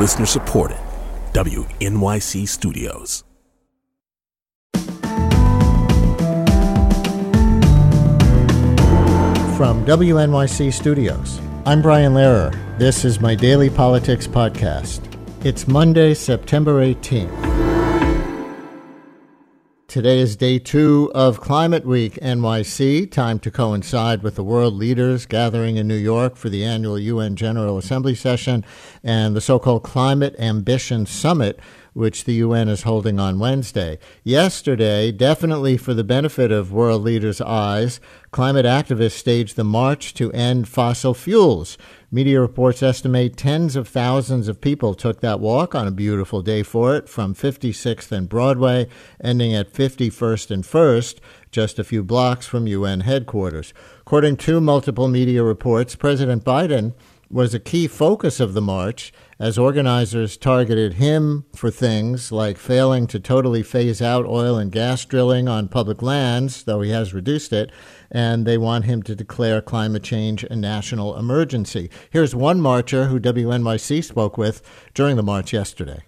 Listener 0.00 0.24
supported. 0.24 0.78
WNYC 1.34 2.48
Studios. 2.48 3.22
From 9.58 9.84
WNYC 9.84 10.72
Studios, 10.72 11.38
I'm 11.66 11.82
Brian 11.82 12.14
Lehrer. 12.14 12.50
This 12.78 13.04
is 13.04 13.20
my 13.20 13.34
daily 13.34 13.68
politics 13.68 14.26
podcast. 14.26 15.02
It's 15.44 15.68
Monday, 15.68 16.14
September 16.14 16.80
18th. 16.82 17.69
Today 19.90 20.20
is 20.20 20.36
day 20.36 20.60
two 20.60 21.10
of 21.16 21.40
Climate 21.40 21.84
Week 21.84 22.14
NYC, 22.22 23.10
time 23.10 23.40
to 23.40 23.50
coincide 23.50 24.22
with 24.22 24.36
the 24.36 24.44
world 24.44 24.74
leaders 24.74 25.26
gathering 25.26 25.78
in 25.78 25.88
New 25.88 25.96
York 25.96 26.36
for 26.36 26.48
the 26.48 26.64
annual 26.64 26.96
UN 26.96 27.34
General 27.34 27.76
Assembly 27.76 28.14
session 28.14 28.64
and 29.02 29.34
the 29.34 29.40
so 29.40 29.58
called 29.58 29.82
Climate 29.82 30.36
Ambition 30.38 31.06
Summit, 31.06 31.58
which 31.92 32.24
the 32.24 32.34
UN 32.34 32.68
is 32.68 32.82
holding 32.82 33.18
on 33.18 33.38
Wednesday. 33.38 33.98
Yesterday, 34.22 35.12
definitely 35.12 35.76
for 35.76 35.94
the 35.94 36.04
benefit 36.04 36.52
of 36.52 36.72
world 36.72 37.02
leaders' 37.02 37.40
eyes, 37.40 38.00
climate 38.30 38.66
activists 38.66 39.12
staged 39.12 39.56
the 39.56 39.64
March 39.64 40.14
to 40.14 40.32
End 40.32 40.68
Fossil 40.68 41.14
Fuels. 41.14 41.76
Media 42.12 42.40
reports 42.40 42.82
estimate 42.82 43.36
tens 43.36 43.76
of 43.76 43.86
thousands 43.86 44.48
of 44.48 44.60
people 44.60 44.94
took 44.94 45.20
that 45.20 45.40
walk 45.40 45.74
on 45.74 45.86
a 45.86 45.92
beautiful 45.92 46.42
day 46.42 46.62
for 46.62 46.96
it 46.96 47.08
from 47.08 47.34
56th 47.34 48.10
and 48.10 48.28
Broadway, 48.28 48.88
ending 49.22 49.54
at 49.54 49.72
51st 49.72 50.50
and 50.50 50.64
1st, 50.64 51.18
just 51.50 51.78
a 51.78 51.84
few 51.84 52.02
blocks 52.02 52.46
from 52.46 52.66
UN 52.66 53.00
headquarters. 53.00 53.72
According 54.00 54.38
to 54.38 54.60
multiple 54.60 55.08
media 55.08 55.42
reports, 55.42 55.94
President 55.94 56.44
Biden 56.44 56.94
was 57.30 57.54
a 57.54 57.60
key 57.60 57.86
focus 57.86 58.40
of 58.40 58.54
the 58.54 58.60
march 58.60 59.12
as 59.40 59.56
organizers 59.56 60.36
targeted 60.36 60.94
him 60.94 61.46
for 61.56 61.70
things 61.70 62.30
like 62.30 62.58
failing 62.58 63.06
to 63.06 63.18
totally 63.18 63.62
phase 63.62 64.02
out 64.02 64.26
oil 64.26 64.58
and 64.58 64.70
gas 64.70 65.02
drilling 65.06 65.48
on 65.48 65.66
public 65.66 66.02
lands, 66.02 66.64
though 66.64 66.82
he 66.82 66.90
has 66.90 67.14
reduced 67.14 67.50
it, 67.50 67.72
and 68.10 68.46
they 68.46 68.58
want 68.58 68.84
him 68.84 69.02
to 69.02 69.16
declare 69.16 69.62
climate 69.62 70.02
change 70.02 70.44
a 70.44 70.54
national 70.54 71.16
emergency. 71.16 71.90
Here's 72.10 72.34
one 72.34 72.60
marcher 72.60 73.06
who 73.06 73.18
WNYC 73.18 74.04
spoke 74.04 74.36
with 74.36 74.60
during 74.92 75.16
the 75.16 75.22
march 75.22 75.54
yesterday. 75.54 76.02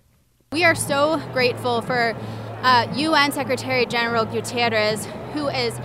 We 0.53 0.64
are 0.64 0.75
so 0.75 1.19
grateful 1.33 1.80
for 1.80 2.14
uh, 2.60 2.92
UN 2.94 3.33
Secretary 3.33 3.86
General 3.86 4.27
Guterres, 4.27 5.06
who 5.33 5.48
is 5.48 5.80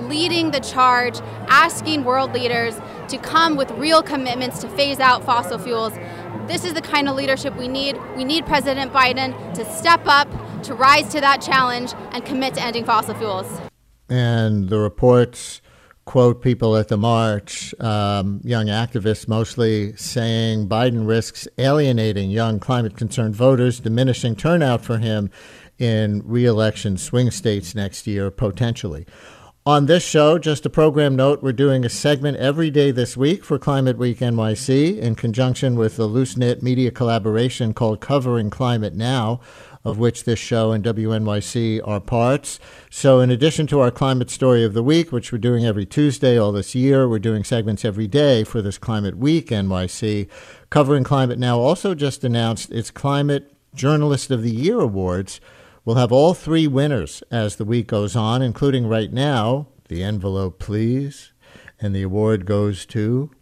leading 0.00 0.50
the 0.50 0.60
charge, 0.60 1.18
asking 1.48 2.04
world 2.04 2.34
leaders 2.34 2.78
to 3.08 3.18
come 3.18 3.56
with 3.56 3.70
real 3.72 4.02
commitments 4.02 4.60
to 4.60 4.68
phase 4.70 5.00
out 5.00 5.24
fossil 5.24 5.58
fuels. 5.58 5.94
This 6.46 6.64
is 6.64 6.74
the 6.74 6.82
kind 6.82 7.08
of 7.08 7.16
leadership 7.16 7.56
we 7.56 7.68
need. 7.68 7.98
We 8.16 8.24
need 8.24 8.46
President 8.46 8.92
Biden 8.92 9.54
to 9.54 9.64
step 9.64 10.02
up, 10.06 10.28
to 10.64 10.74
rise 10.74 11.08
to 11.08 11.20
that 11.20 11.40
challenge, 11.40 11.92
and 12.12 12.24
commit 12.24 12.54
to 12.54 12.62
ending 12.62 12.84
fossil 12.84 13.14
fuels. 13.14 13.60
And 14.08 14.68
the 14.68 14.78
reports 14.78 15.62
quote 16.04 16.42
people 16.42 16.76
at 16.76 16.88
the 16.88 16.96
march, 16.96 17.74
um, 17.80 18.40
young 18.42 18.66
activists 18.66 19.28
mostly 19.28 19.96
saying 19.96 20.68
Biden 20.68 21.06
risks 21.06 21.46
alienating 21.58 22.30
young 22.30 22.58
climate 22.58 22.96
concerned 22.96 23.36
voters, 23.36 23.80
diminishing 23.80 24.34
turnout 24.34 24.84
for 24.84 24.98
him 24.98 25.30
in 25.78 26.22
reelection 26.24 26.96
swing 26.96 27.30
states 27.30 27.74
next 27.74 28.06
year, 28.06 28.30
potentially. 28.30 29.06
On 29.64 29.86
this 29.86 30.02
show, 30.02 30.38
just 30.40 30.66
a 30.66 30.70
program 30.70 31.14
note, 31.14 31.40
we're 31.40 31.52
doing 31.52 31.84
a 31.84 31.88
segment 31.88 32.36
every 32.38 32.68
day 32.68 32.90
this 32.90 33.16
week 33.16 33.44
for 33.44 33.60
Climate 33.60 33.96
Week 33.96 34.18
NYC 34.18 34.98
in 34.98 35.14
conjunction 35.14 35.76
with 35.76 35.94
the 35.94 36.06
loose 36.06 36.36
knit 36.36 36.64
media 36.64 36.90
collaboration 36.90 37.72
called 37.72 38.00
Covering 38.00 38.50
Climate 38.50 38.96
Now, 38.96 39.40
of 39.84 39.98
which 39.98 40.24
this 40.24 40.40
show 40.40 40.72
and 40.72 40.82
WNYC 40.82 41.80
are 41.86 42.00
parts. 42.00 42.58
So, 42.90 43.20
in 43.20 43.30
addition 43.30 43.68
to 43.68 43.78
our 43.78 43.92
climate 43.92 44.30
story 44.30 44.64
of 44.64 44.74
the 44.74 44.82
week, 44.82 45.12
which 45.12 45.30
we're 45.30 45.38
doing 45.38 45.64
every 45.64 45.86
Tuesday 45.86 46.36
all 46.36 46.50
this 46.50 46.74
year, 46.74 47.08
we're 47.08 47.20
doing 47.20 47.44
segments 47.44 47.84
every 47.84 48.08
day 48.08 48.42
for 48.42 48.62
this 48.62 48.78
Climate 48.78 49.16
Week 49.16 49.50
NYC. 49.50 50.28
Covering 50.70 51.04
Climate 51.04 51.38
Now 51.38 51.60
also 51.60 51.94
just 51.94 52.24
announced 52.24 52.72
its 52.72 52.90
Climate 52.90 53.54
Journalist 53.76 54.32
of 54.32 54.42
the 54.42 54.50
Year 54.50 54.80
Awards 54.80 55.40
We'll 55.84 55.96
have 55.96 56.12
all 56.12 56.32
three 56.32 56.68
winners 56.68 57.24
as 57.32 57.56
the 57.56 57.64
week 57.64 57.88
goes 57.88 58.14
on, 58.14 58.40
including 58.40 58.86
right 58.86 59.12
now, 59.12 59.66
the 59.88 60.04
envelope, 60.04 60.60
please. 60.60 61.32
And 61.80 61.92
the 61.92 62.02
award 62.02 62.46
goes 62.46 62.86
to 62.86 63.32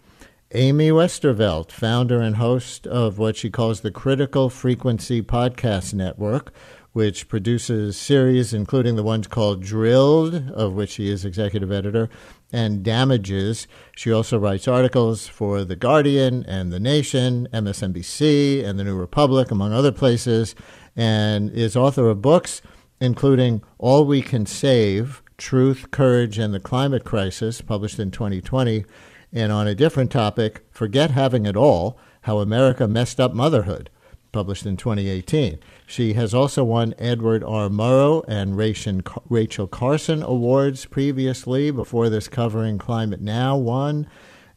Amy 0.53 0.89
Westervelt, 0.89 1.71
founder 1.71 2.23
and 2.23 2.37
host 2.37 2.87
of 2.87 3.19
what 3.19 3.37
she 3.37 3.51
calls 3.51 3.83
the 3.83 3.91
Critical 3.91 4.49
Frequency 4.49 5.21
Podcast 5.21 5.93
Network, 5.93 6.51
which 6.93 7.29
produces 7.29 7.99
series 7.99 8.55
including 8.55 8.97
the 8.97 9.03
ones 9.03 9.27
called 9.27 9.63
Drilled, 9.63 10.51
of 10.53 10.73
which 10.73 10.93
she 10.93 11.11
is 11.11 11.27
executive 11.27 11.71
editor, 11.71 12.09
and 12.51 12.83
Damages. 12.83 13.69
She 13.95 14.11
also 14.11 14.39
writes 14.39 14.67
articles 14.67 15.29
for 15.29 15.63
The 15.63 15.77
Guardian 15.77 16.47
and 16.49 16.73
The 16.73 16.81
Nation, 16.81 17.49
MSNBC, 17.53 18.65
and 18.65 18.79
The 18.79 18.85
New 18.85 18.97
Republic, 18.97 19.51
among 19.51 19.75
other 19.75 19.93
places 19.93 20.55
and 20.97 21.51
is 21.51 21.77
author 21.77 22.09
of 22.09 22.23
books 22.23 22.63
including 23.01 23.63
All 23.79 24.05
We 24.05 24.21
Can 24.23 24.47
Save 24.47 25.23
Truth, 25.39 25.91
Courage, 25.91 26.39
and 26.39 26.53
the 26.53 26.61
Climate 26.61 27.05
Crisis, 27.05 27.63
published 27.63 27.99
in 27.99 28.11
2020, 28.11 28.85
and 29.33 29.51
on 29.51 29.67
a 29.67 29.75
different 29.75 30.11
topic, 30.11 30.67
Forget 30.71 31.13
Having 31.13 31.47
It 31.47 31.57
All 31.57 31.99
How 32.23 32.41
America 32.41 32.87
Messed 32.87 33.19
Up 33.19 33.33
Motherhood, 33.33 33.89
published 34.33 34.67
in 34.67 34.77
2018. 34.77 35.59
She 35.87 36.13
has 36.13 36.35
also 36.35 36.63
won 36.63 36.95
Edward 36.99 37.43
R. 37.43 37.71
Murrow 37.71 38.23
and 38.29 38.57
Rachel 38.57 39.67
Carson 39.67 40.23
Awards 40.23 40.85
previously, 40.85 41.71
before 41.71 42.11
this 42.11 42.29
covering 42.29 42.77
Climate 42.77 43.23
Now 43.23 43.57
won 43.57 44.07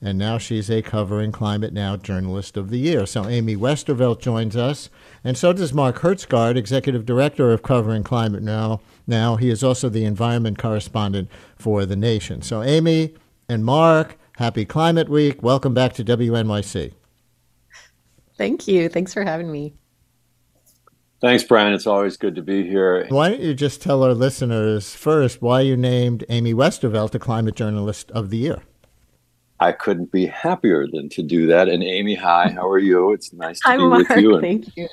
and 0.03 0.17
now 0.17 0.37
she's 0.37 0.69
a 0.69 0.81
covering 0.81 1.31
Climate 1.31 1.71
Now 1.71 1.95
Journalist 1.95 2.57
of 2.57 2.69
the 2.69 2.77
Year. 2.77 3.05
So 3.05 3.25
Amy 3.25 3.55
Westervelt 3.55 4.19
joins 4.19 4.57
us, 4.57 4.89
and 5.23 5.37
so 5.37 5.53
does 5.53 5.73
Mark 5.73 5.99
Hertsgaard, 5.99 6.57
Executive 6.57 7.05
Director 7.05 7.53
of 7.53 7.63
Covering 7.63 8.03
Climate 8.03 8.43
Now. 8.43 8.81
Now 9.07 9.37
he 9.37 9.49
is 9.49 9.63
also 9.63 9.87
the 9.87 10.03
Environment 10.03 10.57
Correspondent 10.57 11.29
for 11.55 11.85
The 11.85 11.95
Nation. 11.95 12.41
So 12.41 12.61
Amy 12.61 13.13
and 13.47 13.63
Mark, 13.63 14.17
happy 14.35 14.65
Climate 14.65 15.07
Week. 15.07 15.41
Welcome 15.41 15.73
back 15.73 15.93
to 15.93 16.03
WNYC. 16.03 16.91
Thank 18.37 18.67
you. 18.67 18.89
Thanks 18.89 19.13
for 19.13 19.23
having 19.23 19.49
me. 19.49 19.73
Thanks, 21.21 21.45
Brian. 21.45 21.71
It's 21.71 21.87
always 21.87 22.17
good 22.17 22.35
to 22.35 22.41
be 22.41 22.67
here. 22.67 23.05
Why 23.07 23.29
don't 23.29 23.39
you 23.39 23.53
just 23.53 23.81
tell 23.81 24.03
our 24.03 24.13
listeners 24.13 24.93
first 24.93 25.41
why 25.41 25.61
you 25.61 25.77
named 25.77 26.25
Amy 26.27 26.53
Westervelt 26.53 27.11
the 27.11 27.19
Climate 27.19 27.55
Journalist 27.55 28.11
of 28.11 28.29
the 28.29 28.37
Year? 28.37 28.63
I 29.63 29.71
couldn't 29.71 30.11
be 30.11 30.25
happier 30.25 30.87
than 30.87 31.07
to 31.09 31.23
do 31.23 31.47
that. 31.47 31.69
And 31.69 31.81
Amy, 31.81 32.15
hi, 32.15 32.49
how 32.49 32.69
are 32.69 32.79
you? 32.79 33.13
It's 33.13 33.31
nice 33.31 33.61
to 33.61 33.67
Hi, 33.69 33.77
be 33.77 33.83
Mark. 33.87 34.09
with 34.09 34.19
you. 34.19 34.41
Thank 34.41 34.75
you. 34.75 34.89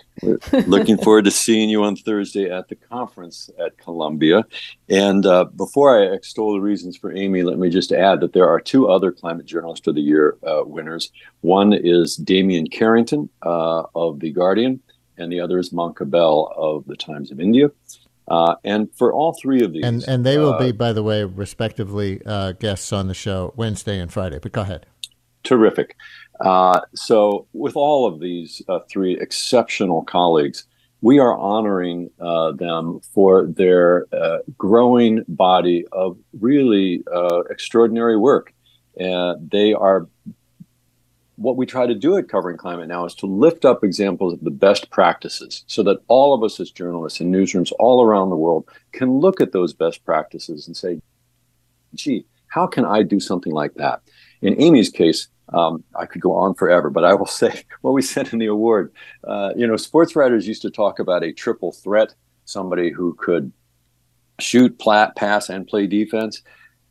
looking 0.68 0.96
forward 1.04 1.24
to 1.24 1.32
seeing 1.32 1.68
you 1.68 1.82
on 1.82 1.96
Thursday 1.96 2.48
at 2.48 2.68
the 2.68 2.76
conference 2.76 3.50
at 3.58 3.76
Columbia. 3.78 4.44
And 4.88 5.26
uh, 5.26 5.46
before 5.46 5.98
I 5.98 6.14
extol 6.14 6.52
the 6.52 6.60
reasons 6.60 6.96
for 6.96 7.12
Amy, 7.12 7.42
let 7.42 7.58
me 7.58 7.68
just 7.68 7.90
add 7.90 8.20
that 8.20 8.32
there 8.32 8.48
are 8.48 8.60
two 8.60 8.88
other 8.88 9.10
Climate 9.10 9.44
Journalist 9.44 9.88
of 9.88 9.96
the 9.96 10.02
Year 10.02 10.38
uh, 10.46 10.62
winners. 10.64 11.10
One 11.40 11.72
is 11.72 12.14
Damian 12.14 12.68
Carrington 12.68 13.28
uh, 13.42 13.82
of 13.96 14.20
The 14.20 14.30
Guardian, 14.30 14.80
and 15.18 15.32
the 15.32 15.40
other 15.40 15.58
is 15.58 15.72
Manka 15.72 16.04
Behl 16.04 16.56
of 16.56 16.84
The 16.86 16.96
Times 16.96 17.32
of 17.32 17.40
India. 17.40 17.72
Uh, 18.30 18.54
and 18.62 18.88
for 18.94 19.12
all 19.12 19.32
three 19.32 19.60
of 19.62 19.72
these, 19.72 19.84
and 19.84 20.04
and 20.06 20.24
they 20.24 20.38
will 20.38 20.54
uh, 20.54 20.58
be, 20.58 20.70
by 20.70 20.92
the 20.92 21.02
way, 21.02 21.24
respectively 21.24 22.22
uh, 22.24 22.52
guests 22.52 22.92
on 22.92 23.08
the 23.08 23.14
show 23.14 23.52
Wednesday 23.56 23.98
and 23.98 24.12
Friday. 24.12 24.38
But 24.40 24.52
go 24.52 24.60
ahead. 24.60 24.86
Terrific. 25.42 25.96
Uh, 26.40 26.80
so, 26.94 27.48
with 27.52 27.74
all 27.74 28.06
of 28.06 28.20
these 28.20 28.62
uh, 28.68 28.78
three 28.88 29.18
exceptional 29.20 30.02
colleagues, 30.02 30.64
we 31.00 31.18
are 31.18 31.36
honoring 31.36 32.08
uh, 32.20 32.52
them 32.52 33.00
for 33.00 33.46
their 33.46 34.06
growing 34.56 35.24
body 35.26 35.84
of 35.90 36.16
really 36.38 37.02
extraordinary 37.50 38.16
work. 38.16 38.54
And 38.96 39.50
they 39.50 39.72
are 39.72 40.06
what 41.40 41.56
we 41.56 41.64
try 41.64 41.86
to 41.86 41.94
do 41.94 42.18
at 42.18 42.28
Covering 42.28 42.58
Climate 42.58 42.88
now 42.88 43.06
is 43.06 43.14
to 43.14 43.26
lift 43.26 43.64
up 43.64 43.82
examples 43.82 44.34
of 44.34 44.44
the 44.44 44.50
best 44.50 44.90
practices 44.90 45.64
so 45.66 45.82
that 45.84 46.02
all 46.06 46.34
of 46.34 46.42
us 46.42 46.60
as 46.60 46.70
journalists 46.70 47.18
in 47.18 47.32
newsrooms 47.32 47.72
all 47.78 48.04
around 48.04 48.28
the 48.28 48.36
world 48.36 48.68
can 48.92 49.20
look 49.20 49.40
at 49.40 49.52
those 49.52 49.72
best 49.72 50.04
practices 50.04 50.66
and 50.66 50.76
say, 50.76 51.00
gee, 51.94 52.26
how 52.48 52.66
can 52.66 52.84
I 52.84 53.02
do 53.02 53.18
something 53.18 53.54
like 53.54 53.72
that? 53.76 54.02
In 54.42 54.60
Amy's 54.60 54.90
case, 54.90 55.28
um, 55.54 55.82
I 55.98 56.04
could 56.04 56.20
go 56.20 56.34
on 56.34 56.54
forever, 56.54 56.90
but 56.90 57.04
I 57.06 57.14
will 57.14 57.26
say 57.42 57.64
what 57.80 57.92
we 57.92 58.02
said 58.02 58.34
in 58.34 58.38
the 58.38 58.46
award. 58.46 58.92
Uh, 59.24 59.54
you 59.56 59.66
know, 59.66 59.78
sports 59.78 60.14
writers 60.14 60.46
used 60.46 60.62
to 60.62 60.70
talk 60.70 60.98
about 60.98 61.24
a 61.24 61.32
triple 61.32 61.72
threat 61.72 62.14
somebody 62.44 62.90
who 62.90 63.14
could 63.14 63.50
shoot, 64.40 64.78
plat, 64.78 65.16
pass, 65.16 65.48
and 65.48 65.66
play 65.66 65.86
defense. 65.86 66.42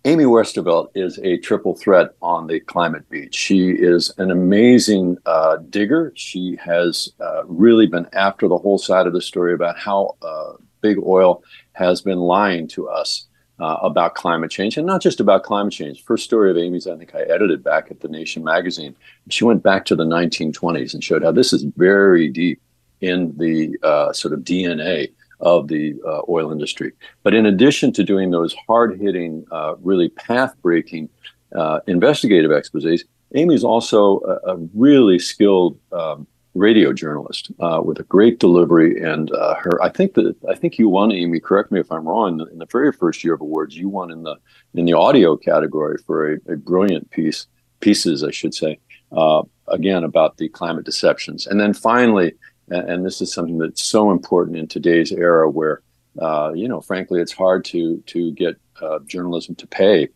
Amy 0.05 0.23
Westervelt 0.23 0.91
is 0.95 1.19
a 1.19 1.37
triple 1.37 1.75
threat 1.75 2.11
on 2.21 2.47
the 2.47 2.61
climate 2.61 3.07
beat. 3.09 3.35
She 3.35 3.71
is 3.71 4.13
an 4.17 4.31
amazing 4.31 5.17
uh, 5.25 5.57
digger. 5.69 6.13
She 6.15 6.57
has 6.63 7.11
uh, 7.19 7.43
really 7.45 7.85
been 7.85 8.07
after 8.13 8.47
the 8.47 8.57
whole 8.57 8.77
side 8.77 9.07
of 9.07 9.13
the 9.13 9.21
story 9.21 9.53
about 9.53 9.77
how 9.77 10.15
uh, 10.21 10.53
big 10.79 10.99
oil 11.03 11.43
has 11.73 12.01
been 12.01 12.19
lying 12.19 12.65
to 12.69 12.87
us 12.87 13.27
uh, 13.59 13.75
about 13.81 14.15
climate 14.15 14.49
change, 14.49 14.77
and 14.77 14.87
not 14.87 15.01
just 15.01 15.19
about 15.19 15.43
climate 15.43 15.73
change. 15.73 16.01
First 16.05 16.23
story 16.23 16.49
of 16.49 16.57
Amy's, 16.57 16.87
I 16.87 16.95
think 16.95 17.13
I 17.13 17.23
edited 17.23 17.61
back 17.61 17.91
at 17.91 17.99
the 17.99 18.07
Nation 18.07 18.41
magazine. 18.41 18.95
She 19.27 19.43
went 19.43 19.63
back 19.63 19.83
to 19.85 19.97
the 19.97 20.05
1920s 20.05 20.93
and 20.93 21.03
showed 21.03 21.23
how 21.23 21.33
this 21.33 21.51
is 21.51 21.63
very 21.75 22.29
deep 22.29 22.61
in 23.01 23.35
the 23.37 23.77
uh, 23.83 24.13
sort 24.13 24.33
of 24.33 24.41
DNA 24.41 25.11
of 25.39 25.67
the 25.67 25.95
uh, 26.05 26.21
oil 26.29 26.51
industry. 26.51 26.91
But 27.23 27.33
in 27.33 27.45
addition 27.45 27.93
to 27.93 28.03
doing 28.03 28.31
those 28.31 28.55
hard 28.67 28.99
hitting, 28.99 29.45
uh, 29.51 29.75
really 29.81 30.09
path 30.09 30.53
breaking 30.61 31.09
uh, 31.55 31.79
investigative 31.87 32.51
exposés, 32.51 33.01
Amy's 33.35 33.63
also 33.63 34.19
a, 34.21 34.53
a 34.53 34.57
really 34.73 35.19
skilled 35.19 35.79
um, 35.91 36.27
radio 36.55 36.91
journalist 36.91 37.51
uh, 37.59 37.81
with 37.83 37.99
a 37.99 38.03
great 38.03 38.39
delivery. 38.39 39.01
And 39.01 39.31
uh, 39.31 39.55
her, 39.55 39.81
I 39.81 39.89
think 39.89 40.15
that 40.15 40.35
I 40.49 40.55
think 40.55 40.77
you 40.77 40.89
won, 40.89 41.11
Amy. 41.11 41.39
Correct 41.39 41.71
me 41.71 41.79
if 41.79 41.91
I'm 41.91 42.07
wrong. 42.07 42.29
In 42.33 42.37
the, 42.37 42.45
in 42.45 42.57
the 42.59 42.65
very 42.65 42.91
first 42.91 43.23
year 43.23 43.35
of 43.35 43.41
awards, 43.41 43.77
you 43.77 43.89
won 43.89 44.11
in 44.11 44.23
the 44.23 44.35
in 44.73 44.85
the 44.85 44.93
audio 44.93 45.37
category 45.37 45.97
for 46.05 46.33
a, 46.33 46.37
a 46.51 46.57
brilliant 46.57 47.09
piece, 47.11 47.47
pieces, 47.79 48.23
I 48.23 48.31
should 48.31 48.53
say. 48.53 48.79
Uh, 49.11 49.43
again, 49.67 50.03
about 50.03 50.37
the 50.37 50.49
climate 50.49 50.85
deceptions, 50.85 51.47
and 51.47 51.59
then 51.59 51.73
finally 51.73 52.33
and, 52.69 52.89
and 52.89 53.05
this 53.05 53.21
is 53.21 53.33
something 53.33 53.57
that's 53.57 53.83
so 53.83 54.11
important 54.11 54.57
in 54.57 54.67
today's 54.67 55.11
era 55.11 55.49
where 55.49 55.81
uh, 56.21 56.51
you 56.53 56.67
know 56.67 56.81
frankly 56.81 57.21
it's 57.21 57.31
hard 57.31 57.65
to 57.65 58.01
to 58.07 58.31
get 58.33 58.55
uh, 58.81 58.99
journalism 59.05 59.55
to 59.55 59.67
pay. 59.67 60.07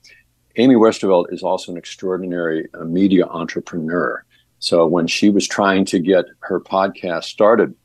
Amy 0.58 0.76
westervelt 0.76 1.34
is 1.34 1.42
also 1.42 1.72
an 1.72 1.78
extraordinary 1.78 2.68
uh, 2.74 2.84
media 2.84 3.26
entrepreneur. 3.26 4.24
So 4.60 4.86
when 4.86 5.08
she 5.08 5.30
was 5.30 5.48
trying 5.48 5.84
to 5.86 6.00
get 6.00 6.26
her 6.42 6.60
podcast 6.60 7.26
started 7.26 7.76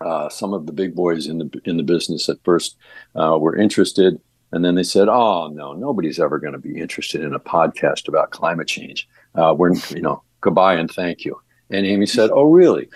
uh, 0.00 0.28
some 0.28 0.54
of 0.54 0.66
the 0.66 0.72
big 0.72 0.94
boys 0.94 1.26
in 1.26 1.38
the 1.38 1.60
in 1.64 1.76
the 1.76 1.82
business 1.82 2.28
at 2.28 2.42
first 2.44 2.76
uh, 3.14 3.36
were 3.38 3.56
interested. 3.56 4.20
And 4.52 4.64
then 4.64 4.74
they 4.74 4.82
said 4.82 5.08
oh 5.08 5.48
no 5.48 5.74
nobody's 5.74 6.18
ever 6.18 6.38
going 6.38 6.54
to 6.54 6.58
be 6.58 6.80
interested 6.80 7.22
in 7.22 7.34
a 7.34 7.40
podcast 7.40 8.08
about 8.08 8.30
climate 8.30 8.68
change. 8.68 9.08
Uh, 9.34 9.54
we're 9.56 9.74
you 9.90 10.02
know 10.02 10.22
goodbye 10.40 10.74
and 10.74 10.90
thank 10.90 11.24
you. 11.24 11.40
And 11.70 11.86
amy 11.86 12.06
said 12.06 12.30
oh 12.32 12.44
really 12.44 12.88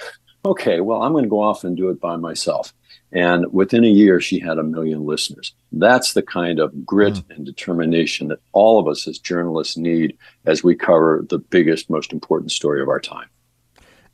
okay, 0.44 0.80
well, 0.80 1.02
I'm 1.02 1.12
going 1.12 1.24
to 1.24 1.30
go 1.30 1.40
off 1.40 1.64
and 1.64 1.76
do 1.76 1.88
it 1.88 2.00
by 2.00 2.16
myself. 2.16 2.72
And 3.12 3.46
within 3.52 3.84
a 3.84 3.88
year, 3.88 4.20
she 4.20 4.40
had 4.40 4.58
a 4.58 4.62
million 4.62 5.06
listeners. 5.06 5.54
That's 5.72 6.14
the 6.14 6.22
kind 6.22 6.58
of 6.58 6.84
grit 6.84 7.14
mm. 7.14 7.36
and 7.36 7.46
determination 7.46 8.28
that 8.28 8.40
all 8.52 8.78
of 8.80 8.88
us 8.88 9.06
as 9.06 9.18
journalists 9.18 9.76
need 9.76 10.18
as 10.44 10.64
we 10.64 10.74
cover 10.74 11.24
the 11.28 11.38
biggest, 11.38 11.88
most 11.88 12.12
important 12.12 12.50
story 12.50 12.82
of 12.82 12.88
our 12.88 13.00
time. 13.00 13.28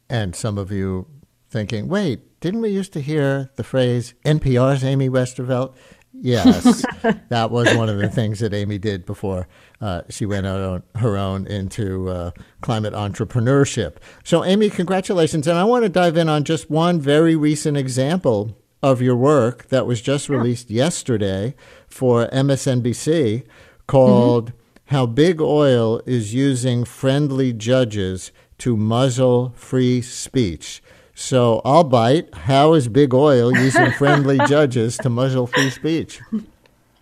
And 0.09 0.37
some 0.37 0.59
of 0.59 0.71
you 0.71 1.07
thinking, 1.49 1.89
wait, 1.89 2.41
didn't 2.41 2.61
we 2.61 2.71
used 2.71 2.93
to 2.93 3.01
hear 3.01 3.51
the 3.57 3.65
phrase 3.65 4.15
NPR's 4.25 4.85
Amy 4.85 5.09
Westervelt? 5.09 5.75
Yes, 6.13 6.85
that 7.29 7.51
was 7.51 7.73
one 7.77 7.89
of 7.89 7.99
the 7.99 8.09
things 8.09 8.41
that 8.41 8.53
Amy 8.53 8.79
did 8.79 9.07
before 9.07 9.47
uh, 9.81 10.03
she 10.11 10.27
went 10.27 10.47
out 10.47 10.61
on 10.61 10.83
her 10.97 11.17
own 11.17 11.47
into 11.47 12.09
uh, 12.09 12.31
climate 12.61 12.93
entrepreneurship. 12.95 13.97
So, 14.25 14.45
Amy, 14.45 14.71
congratulations. 14.71 15.47
And 15.47 15.57
I 15.57 15.65
want 15.65 15.85
to 15.85 15.89
dive 15.89 16.17
in 16.17 16.29
on 16.29 16.45
just 16.45 16.69
one 16.69 17.01
very 17.01 17.37
recent 17.37 17.77
example 17.77 18.57
of 18.83 19.01
your 19.01 19.17
work 19.17 19.69
that 19.69 19.87
was 19.87 20.01
just 20.01 20.29
released 20.29 20.71
yeah. 20.71 20.85
yesterday 20.85 21.55
for 21.87 22.27
MSNBC 22.29 23.45
called 23.87 24.47
mm-hmm. 24.47 24.57
How 24.87 25.07
Big 25.07 25.41
Oil 25.41 26.03
is 26.05 26.35
Using 26.35 26.85
Friendly 26.85 27.53
Judges 27.53 28.33
to 28.59 28.77
Muzzle 28.77 29.53
Free 29.55 30.03
Speech. 30.03 30.83
So 31.21 31.61
I'll 31.67 31.85
bite. 31.85 32.35
How 32.35 32.73
is 32.73 32.89
big 32.89 33.13
oil 33.13 33.55
using 33.55 33.93
friendly 33.99 34.39
judges 34.49 34.97
to 35.03 35.11
muzzle 35.11 35.47
free 35.47 35.69
speech? 35.69 36.19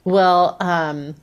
Well, 0.02 0.56
um, 0.58 1.14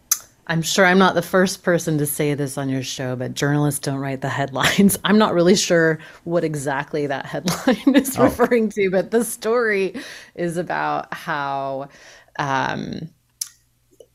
I'm 0.47 0.62
sure 0.62 0.86
I'm 0.86 0.97
not 0.97 1.13
the 1.13 1.21
first 1.21 1.62
person 1.62 1.97
to 1.97 2.06
say 2.06 2.36
this 2.36 2.57
on 2.57 2.69
your 2.69 2.83
show, 2.83 3.18
but 3.18 3.33
journalists 3.33 3.81
don't 3.81 4.00
write 4.00 4.21
the 4.21 4.30
headlines. 4.30 4.97
I'm 5.03 5.18
not 5.18 5.33
really 5.33 5.57
sure 5.57 6.00
what 6.24 6.45
exactly 6.45 7.06
that 7.06 7.25
headline 7.25 7.95
is 7.95 8.18
oh. 8.18 8.24
referring 8.24 8.69
to, 8.69 8.89
but 8.89 9.12
the 9.12 9.25
story 9.25 9.94
is 10.33 10.56
about 10.56 11.13
how 11.13 11.89
um, 12.39 13.09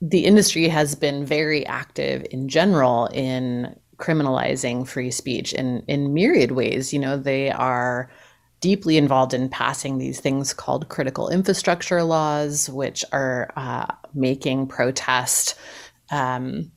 the 0.01 0.25
industry 0.25 0.69
has 0.69 0.95
been 0.95 1.27
very 1.27 1.67
active 1.67 2.27
in 2.31 2.49
general 2.49 3.09
in 3.09 3.79
criminalizing 3.99 4.89
free 4.89 5.11
speech 5.11 5.53
in 5.53 5.85
in 5.87 6.15
myriad 6.15 6.53
ways. 6.53 6.95
You 6.95 6.99
know, 6.99 7.19
they 7.19 7.51
are 7.51 8.11
deeply 8.61 8.97
involved 8.97 9.35
in 9.35 9.49
passing 9.49 9.99
these 9.99 10.21
things 10.21 10.53
called 10.53 10.89
critical 10.89 11.29
infrastructure 11.29 12.03
laws, 12.03 12.69
which 12.69 13.05
are 13.13 13.51
uh, 13.57 13.87
making 14.15 14.67
protest 14.67 15.55
um, 16.11 16.71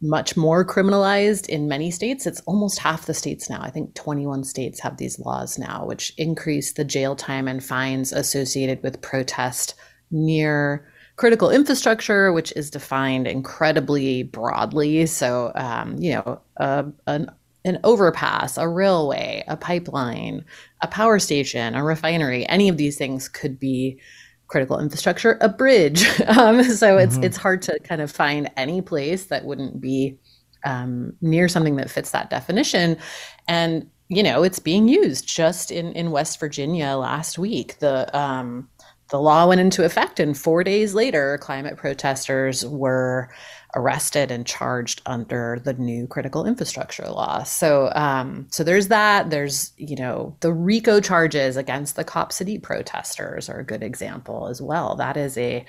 much 0.00 0.36
more 0.36 0.64
criminalized 0.64 1.48
in 1.48 1.68
many 1.68 1.90
states. 1.90 2.26
It's 2.26 2.40
almost 2.42 2.78
half 2.78 3.06
the 3.06 3.14
states 3.14 3.48
now. 3.48 3.60
I 3.62 3.70
think 3.70 3.94
21 3.94 4.44
states 4.44 4.80
have 4.80 4.96
these 4.96 5.18
laws 5.18 5.58
now, 5.58 5.84
which 5.86 6.12
increase 6.16 6.72
the 6.72 6.84
jail 6.84 7.16
time 7.16 7.48
and 7.48 7.62
fines 7.62 8.12
associated 8.12 8.82
with 8.82 9.00
protest 9.00 9.74
near 10.10 10.86
critical 11.16 11.50
infrastructure, 11.50 12.32
which 12.32 12.52
is 12.52 12.70
defined 12.70 13.26
incredibly 13.26 14.22
broadly. 14.22 15.06
So, 15.06 15.50
um, 15.54 15.96
you 15.98 16.14
know, 16.14 16.40
uh, 16.58 16.84
an 17.06 17.30
an 17.66 17.78
overpass, 17.84 18.56
a 18.56 18.68
railway, 18.68 19.44
a 19.48 19.56
pipeline, 19.56 20.44
a 20.80 20.86
power 20.86 21.18
station, 21.18 21.74
a 21.74 21.84
refinery, 21.84 22.48
any 22.48 22.68
of 22.68 22.76
these 22.76 22.96
things 22.96 23.28
could 23.28 23.58
be 23.58 24.00
critical 24.46 24.78
infrastructure, 24.78 25.36
a 25.40 25.48
bridge. 25.48 26.06
Um, 26.26 26.62
so 26.64 26.98
it's 26.98 27.14
mm-hmm. 27.14 27.24
it's 27.24 27.36
hard 27.36 27.62
to 27.62 27.78
kind 27.80 28.00
of 28.00 28.10
find 28.10 28.50
any 28.56 28.82
place 28.82 29.26
that 29.26 29.44
wouldn't 29.44 29.80
be 29.80 30.18
um, 30.64 31.12
near 31.20 31.48
something 31.48 31.76
that 31.76 31.90
fits 31.90 32.10
that 32.10 32.30
definition. 32.30 32.98
And 33.48 33.88
you 34.08 34.22
know, 34.22 34.42
it's 34.42 34.58
being 34.58 34.88
used 34.88 35.26
just 35.26 35.70
in 35.70 35.92
in 35.92 36.10
West 36.10 36.38
Virginia 36.38 36.96
last 36.96 37.38
week. 37.38 37.78
The 37.78 38.14
um, 38.16 38.68
the 39.08 39.20
law 39.20 39.48
went 39.48 39.60
into 39.60 39.84
effect, 39.84 40.20
and 40.20 40.36
four 40.36 40.64
days 40.64 40.94
later, 40.94 41.38
climate 41.38 41.76
protesters 41.76 42.66
were 42.66 43.30
arrested 43.76 44.30
and 44.30 44.46
charged 44.46 45.02
under 45.06 45.60
the 45.62 45.74
new 45.74 46.06
critical 46.06 46.46
infrastructure 46.46 47.06
law. 47.08 47.44
So, 47.44 47.92
um, 47.94 48.48
so 48.50 48.64
there's 48.64 48.88
that. 48.88 49.30
There's 49.30 49.72
you 49.76 49.96
know 49.96 50.36
the 50.40 50.52
RICO 50.52 51.00
charges 51.00 51.56
against 51.56 51.94
the 51.94 52.04
Cop 52.04 52.32
City 52.32 52.58
protesters 52.58 53.48
are 53.48 53.60
a 53.60 53.64
good 53.64 53.82
example 53.82 54.48
as 54.48 54.60
well. 54.60 54.96
That 54.96 55.16
is 55.16 55.38
a 55.38 55.64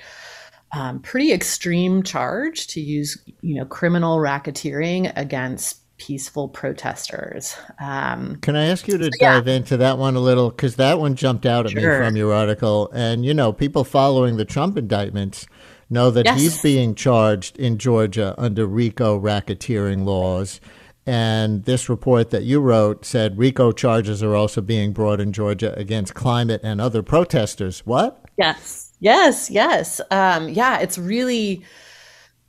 um, 0.72 1.00
pretty 1.00 1.32
extreme 1.32 2.02
charge 2.02 2.66
to 2.68 2.80
use 2.80 3.18
you 3.42 3.54
know 3.54 3.66
criminal 3.66 4.18
racketeering 4.18 5.12
against 5.14 5.82
peaceful 5.98 6.48
protesters. 6.48 7.56
Um, 7.80 8.36
Can 8.36 8.56
I 8.56 8.66
ask 8.66 8.88
you 8.88 8.96
to 8.96 9.04
so, 9.04 9.10
dive 9.20 9.46
yeah. 9.46 9.54
into 9.54 9.76
that 9.78 9.98
one 9.98 10.14
a 10.16 10.20
little? 10.20 10.50
Because 10.50 10.76
that 10.76 10.98
one 10.98 11.16
jumped 11.16 11.44
out 11.44 11.66
at 11.66 11.72
sure. 11.72 12.00
me 12.00 12.06
from 12.06 12.16
your 12.16 12.32
article. 12.32 12.88
And, 12.94 13.24
you 13.26 13.34
know, 13.34 13.52
people 13.52 13.84
following 13.84 14.36
the 14.36 14.44
Trump 14.44 14.78
indictments 14.78 15.46
know 15.90 16.10
that 16.10 16.26
yes. 16.26 16.40
he's 16.40 16.62
being 16.62 16.94
charged 16.94 17.58
in 17.58 17.78
Georgia 17.78 18.34
under 18.38 18.66
RICO 18.66 19.18
racketeering 19.18 20.04
laws. 20.04 20.60
And 21.06 21.64
this 21.64 21.88
report 21.88 22.30
that 22.30 22.42
you 22.42 22.60
wrote 22.60 23.06
said 23.06 23.38
RICO 23.38 23.72
charges 23.72 24.22
are 24.22 24.34
also 24.34 24.60
being 24.60 24.92
brought 24.92 25.20
in 25.20 25.32
Georgia 25.32 25.72
against 25.78 26.14
climate 26.14 26.60
and 26.62 26.80
other 26.80 27.02
protesters. 27.02 27.80
What? 27.86 28.22
Yes, 28.36 28.92
yes, 29.00 29.50
yes. 29.50 30.02
Um, 30.10 30.50
yeah, 30.50 30.80
it's 30.80 30.98
really 30.98 31.64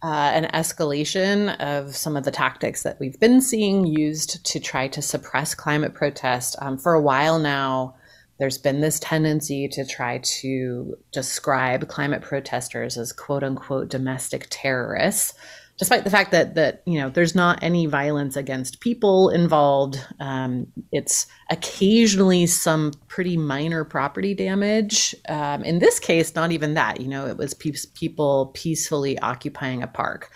uh, 0.01 0.31
an 0.34 0.46
escalation 0.53 1.58
of 1.60 1.96
some 1.96 2.17
of 2.17 2.25
the 2.25 2.31
tactics 2.31 2.84
that 2.84 3.00
we've 3.00 3.19
been 3.19 3.41
seeing 3.41 3.86
used 3.86 4.46
to 4.46 4.60
try 4.60 4.88
to 4.89 5.01
suppress 5.01 5.55
climate 5.55 5.93
protest. 5.93 6.55
Um, 6.62 6.77
for 6.77 6.93
a 6.93 7.01
while 7.01 7.39
now, 7.39 7.96
there's 8.39 8.58
been 8.58 8.81
this 8.81 9.00
tendency 9.00 9.67
to 9.67 9.86
try 9.86 10.19
to 10.19 10.96
describe 11.12 11.88
climate 11.88 12.22
protesters 12.22 12.98
as 12.98 13.12
quote 13.12 13.43
unquote 13.43 13.89
domestic 13.89 14.48
terrorists 14.50 15.34
despite 15.79 16.03
the 16.03 16.10
fact 16.10 16.31
that 16.31 16.55
that 16.55 16.84
you 16.86 17.00
know 17.00 17.10
there's 17.10 17.34
not 17.34 17.63
any 17.63 17.86
violence 17.86 18.36
against 18.36 18.81
people 18.81 19.29
involved. 19.29 19.98
Um, 20.19 20.67
it's 20.91 21.25
occasionally 21.50 22.46
some 22.46 22.91
pretty 23.08 23.38
minor 23.38 23.86
property 23.86 24.36
damage. 24.36 25.15
Um, 25.27 25.63
in 25.63 25.79
this 25.79 26.00
case 26.00 26.36
not 26.36 26.51
even 26.51 26.75
that 26.75 27.01
you 27.01 27.08
know 27.08 27.25
it 27.27 27.38
was 27.38 27.53
pe- 27.53 27.72
people 27.96 28.51
peacefully 28.53 29.17
occupying 29.19 29.81
a 29.81 29.88
park. 29.88 30.29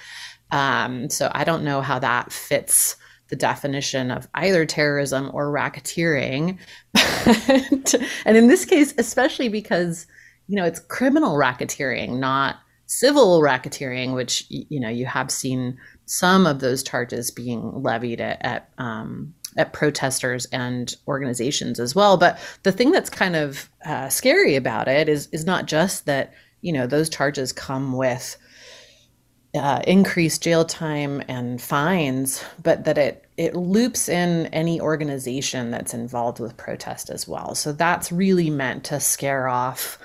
Um, 0.52 1.10
so 1.10 1.32
i 1.34 1.44
don't 1.44 1.64
know 1.64 1.82
how 1.82 1.98
that 1.98 2.32
fits 2.32 2.96
the 3.30 3.36
definition 3.36 4.12
of 4.12 4.28
either 4.36 4.66
terrorism 4.66 5.32
or 5.34 5.52
racketeering. 5.52 6.58
and 8.26 8.38
in 8.38 8.48
this 8.48 8.66
case, 8.66 8.94
especially 8.98 9.50
because, 9.50 10.08
you 10.48 10.56
know, 10.56 10.66
it's 10.66 10.80
criminal 10.80 11.36
racketeering, 11.36 12.20
not 12.20 12.58
civil 12.86 13.42
racketeering, 13.42 14.14
which 14.14 14.46
you 14.50 14.80
know 14.80 14.90
you 14.90 15.06
have 15.06 15.32
seen 15.32 15.78
some 16.06 16.46
of 16.46 16.60
those 16.60 16.84
charges 16.84 17.32
being 17.32 17.82
levied 17.82 18.22
at, 18.22 18.44
at 18.46 18.70
um, 18.78 19.34
at 19.58 19.74
protesters 19.74 20.46
and 20.48 20.96
organizations 21.08 21.80
as 21.80 21.96
well. 21.96 22.18
But 22.18 22.40
the 22.64 22.72
thing 22.72 22.92
that's 22.92 23.10
kind 23.10 23.36
of 23.36 23.70
uh, 23.86 24.10
scary 24.10 24.56
about 24.56 24.88
it 24.88 25.10
is 25.10 25.28
is 25.32 25.46
not 25.46 25.66
just 25.66 26.06
that 26.06 26.34
you 26.62 26.74
know 26.74 26.88
those 26.88 27.10
charges 27.10 27.52
come 27.52 27.94
with 27.94 28.38
uh, 29.56 29.82
increased 29.86 30.42
jail 30.44 30.66
time 30.66 31.22
and 31.28 31.62
fines, 31.62 32.44
but 32.62 32.86
that 32.86 32.98
it 32.98 33.26
it 33.38 33.56
loops 33.56 34.10
in 34.10 34.48
any 34.48 34.80
organization 34.80 35.72
that's 35.72 35.94
involved 35.94 36.40
with 36.40 36.58
protest 36.58 37.10
as 37.10 37.28
well. 37.28 37.56
So 37.56 37.72
that's 37.72 38.12
really 38.12 38.50
meant 38.50 38.84
to 38.86 39.00
scare 39.00 39.48
off 39.48 39.98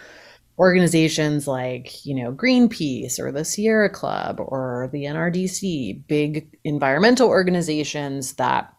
organizations 0.59 1.47
like 1.47 2.05
you 2.05 2.15
know 2.15 2.33
greenpeace 2.33 3.19
or 3.19 3.31
the 3.31 3.45
sierra 3.45 3.89
club 3.89 4.41
or 4.41 4.91
the 4.93 5.05
nrdc 5.05 6.03
big 6.09 6.49
environmental 6.65 7.29
organizations 7.29 8.33
that 8.35 8.75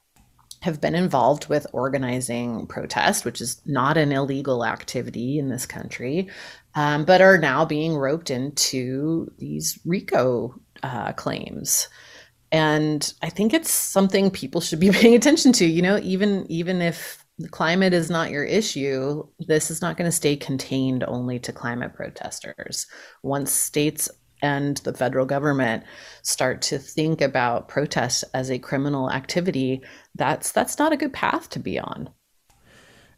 have 0.62 0.82
been 0.82 0.96
involved 0.96 1.48
with 1.48 1.66
organizing 1.72 2.68
protest, 2.68 3.24
which 3.24 3.42
is 3.42 3.62
not 3.66 3.98
an 3.98 4.12
illegal 4.12 4.66
activity 4.66 5.40
in 5.40 5.50
this 5.50 5.66
country, 5.66 6.30
um, 6.76 7.06
but 7.06 7.22
are 7.22 7.38
now 7.38 7.66
being 7.66 7.96
roped 7.96 8.30
into 8.30 9.32
these 9.38 9.80
RICO 9.86 10.54
uh, 10.84 11.14
claims. 11.14 11.88
And 12.52 13.14
I 13.22 13.30
think 13.30 13.54
it's 13.54 13.72
something 13.72 14.32
people 14.32 14.62
should 14.62 14.80
be 14.80 14.90
paying 14.92 15.16
attention 15.16 15.54
to. 15.54 15.66
You 15.66 15.82
know, 15.82 16.00
even 16.00 16.46
even 16.50 16.82
if 16.82 17.26
the 17.38 17.48
climate 17.48 17.94
is 17.94 18.10
not 18.10 18.32
your 18.32 18.44
issue, 18.44 19.26
this 19.40 19.72
is 19.72 19.82
not 19.82 19.96
going 19.96 20.10
to 20.10 20.16
stay 20.16 20.36
contained 20.36 21.06
only 21.06 21.40
to 21.40 21.54
climate 21.54 21.94
protesters. 21.94 22.86
Once 23.24 23.52
states 23.52 24.10
and 24.42 24.78
the 24.78 24.94
federal 24.94 25.26
government 25.26 25.84
start 26.22 26.62
to 26.64 26.78
think 26.80 27.22
about 27.22 27.68
protests 27.68 28.24
as 28.34 28.50
a 28.50 28.60
criminal 28.60 29.12
activity, 29.12 29.82
that's 30.16 30.52
that's 30.52 30.80
not 30.80 30.94
a 30.94 30.98
good 30.98 31.14
path 31.14 31.50
to 31.50 31.60
be 31.60 31.80
on. 31.80 32.10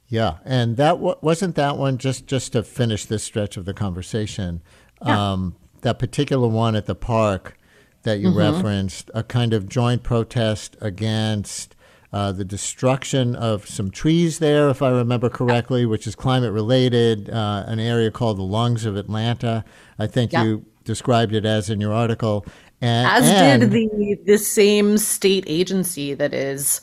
Yeah, 0.08 0.38
and 0.44 0.75
that 0.78 0.94
w- 0.94 1.16
wasn't 1.22 1.56
that 1.56 1.78
one. 1.78 1.98
Just 1.98 2.28
just 2.28 2.51
to 2.51 2.63
finish 2.63 3.06
this 3.06 3.24
stretch 3.24 3.56
of 3.56 3.66
the 3.66 3.74
conversation, 3.74 4.62
yeah. 5.06 5.32
um, 5.32 5.56
that 5.82 6.00
particular 6.00 6.48
one 6.48 6.75
at 6.75 6.86
the 6.86 6.96
park 6.96 7.58
that 8.04 8.20
you 8.20 8.28
mm-hmm. 8.28 8.40
referenced, 8.40 9.10
a 9.13 9.24
kind 9.24 9.54
of 9.54 9.70
joint 9.70 10.04
protest 10.04 10.75
against. 10.82 11.75
Uh, 12.13 12.34
the 12.34 12.44
destruction 12.44 13.38
of 13.38 13.66
some 13.66 13.90
trees 13.90 14.40
there, 14.40 14.70
if 14.70 14.82
I 14.82 14.90
remember 14.90 15.30
correctly, 15.30 15.86
which 15.86 16.06
is 16.06 16.13
climate 16.13 16.51
related, 16.51 17.30
uh, 17.30 17.63
an 17.66 17.80
area 17.80 18.12
called 18.12 18.38
the 18.38 18.44
Lungs 18.44 18.84
of 18.84 18.98
Atlanta. 18.98 19.63
I 19.98 20.08
think 20.08 20.34
yeah. 20.34 20.44
you 20.44 20.66
described 20.84 21.34
it 21.34 21.46
as 21.46 21.70
in 21.70 21.82
your 21.82 21.94
article. 21.94 22.46
And, 22.82 23.08
as 23.08 23.30
and, 23.30 23.62
did 23.62 23.72
the 23.72 24.20
the 24.26 24.38
same 24.38 24.98
state 24.98 25.44
agency 25.48 26.14
that 26.16 26.34
is 26.34 26.82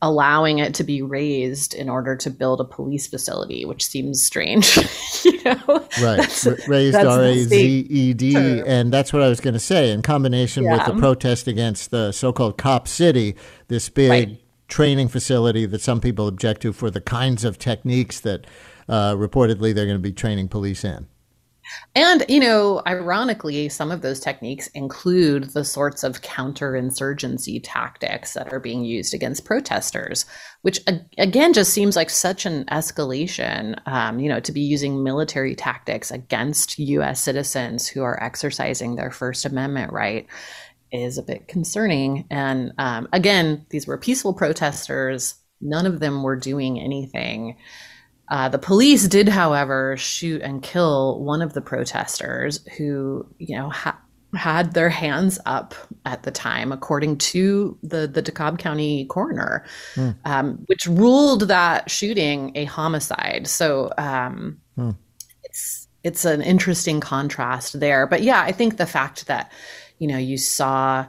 allowing 0.00 0.58
it 0.58 0.74
to 0.74 0.84
be 0.84 1.02
razed 1.02 1.74
in 1.74 1.88
order 1.88 2.14
to 2.14 2.30
build 2.30 2.60
a 2.60 2.64
police 2.64 3.08
facility, 3.08 3.64
which 3.64 3.84
seems 3.84 4.22
strange. 4.22 4.76
you 5.24 5.42
know, 5.44 5.86
right? 6.00 6.18
That's, 6.18 6.68
razed 6.68 6.96
R 6.96 7.22
A 7.22 7.42
Z 7.42 7.86
E 7.90 8.14
D, 8.14 8.36
and 8.36 8.92
that's 8.92 9.12
what 9.12 9.22
I 9.22 9.28
was 9.28 9.40
going 9.40 9.54
to 9.54 9.60
say. 9.60 9.90
In 9.90 10.02
combination 10.02 10.64
yeah. 10.64 10.76
with 10.76 10.94
the 10.94 11.00
protest 11.00 11.48
against 11.48 11.90
the 11.90 12.12
so-called 12.12 12.58
Cop 12.58 12.86
City, 12.86 13.34
this 13.68 13.88
big 13.88 14.10
right. 14.10 14.42
training 14.68 15.08
facility 15.08 15.66
that 15.66 15.80
some 15.80 16.00
people 16.00 16.28
object 16.28 16.62
to 16.62 16.72
for 16.72 16.90
the 16.90 17.00
kinds 17.00 17.44
of 17.44 17.58
techniques 17.58 18.20
that 18.20 18.46
uh, 18.88 19.14
reportedly 19.14 19.74
they're 19.74 19.86
going 19.86 19.96
to 19.96 19.98
be 19.98 20.12
training 20.12 20.48
police 20.48 20.84
in. 20.84 21.06
And, 21.94 22.24
you 22.28 22.40
know, 22.40 22.82
ironically, 22.86 23.68
some 23.68 23.90
of 23.90 24.02
those 24.02 24.20
techniques 24.20 24.68
include 24.68 25.50
the 25.50 25.64
sorts 25.64 26.04
of 26.04 26.22
counterinsurgency 26.22 27.60
tactics 27.62 28.34
that 28.34 28.52
are 28.52 28.60
being 28.60 28.84
used 28.84 29.14
against 29.14 29.44
protesters, 29.44 30.24
which 30.62 30.80
again 31.18 31.52
just 31.52 31.72
seems 31.72 31.96
like 31.96 32.10
such 32.10 32.46
an 32.46 32.64
escalation, 32.66 33.78
um, 33.86 34.18
you 34.18 34.28
know, 34.28 34.40
to 34.40 34.52
be 34.52 34.60
using 34.60 35.02
military 35.02 35.54
tactics 35.54 36.10
against 36.10 36.78
US 36.78 37.20
citizens 37.22 37.86
who 37.86 38.02
are 38.02 38.22
exercising 38.22 38.96
their 38.96 39.10
First 39.10 39.44
Amendment 39.44 39.92
right 39.92 40.26
is 40.90 41.18
a 41.18 41.22
bit 41.22 41.48
concerning. 41.48 42.26
And 42.30 42.72
um, 42.78 43.08
again, 43.12 43.66
these 43.70 43.86
were 43.86 43.98
peaceful 43.98 44.34
protesters, 44.34 45.34
none 45.60 45.86
of 45.86 46.00
them 46.00 46.22
were 46.22 46.36
doing 46.36 46.78
anything. 46.80 47.56
Uh, 48.30 48.48
the 48.48 48.58
police 48.58 49.08
did, 49.08 49.28
however, 49.28 49.96
shoot 49.96 50.42
and 50.42 50.62
kill 50.62 51.20
one 51.20 51.40
of 51.40 51.54
the 51.54 51.62
protesters 51.62 52.60
who, 52.76 53.26
you 53.38 53.56
know, 53.56 53.70
ha- 53.70 53.98
had 54.34 54.74
their 54.74 54.90
hands 54.90 55.38
up 55.46 55.74
at 56.04 56.22
the 56.22 56.30
time, 56.30 56.70
according 56.70 57.16
to 57.16 57.78
the 57.82 58.06
the 58.06 58.22
DeKalb 58.22 58.58
County 58.58 59.06
coroner, 59.06 59.64
mm. 59.94 60.14
um, 60.26 60.62
which 60.66 60.86
ruled 60.86 61.48
that 61.48 61.90
shooting 61.90 62.52
a 62.54 62.64
homicide. 62.64 63.46
So 63.46 63.92
um, 63.96 64.60
mm. 64.76 64.94
it's 65.44 65.88
it's 66.04 66.24
an 66.26 66.42
interesting 66.42 67.00
contrast 67.00 67.80
there. 67.80 68.06
But 68.06 68.22
yeah, 68.22 68.42
I 68.42 68.52
think 68.52 68.76
the 68.76 68.86
fact 68.86 69.26
that 69.26 69.50
you 69.98 70.06
know 70.06 70.18
you 70.18 70.36
saw 70.36 71.06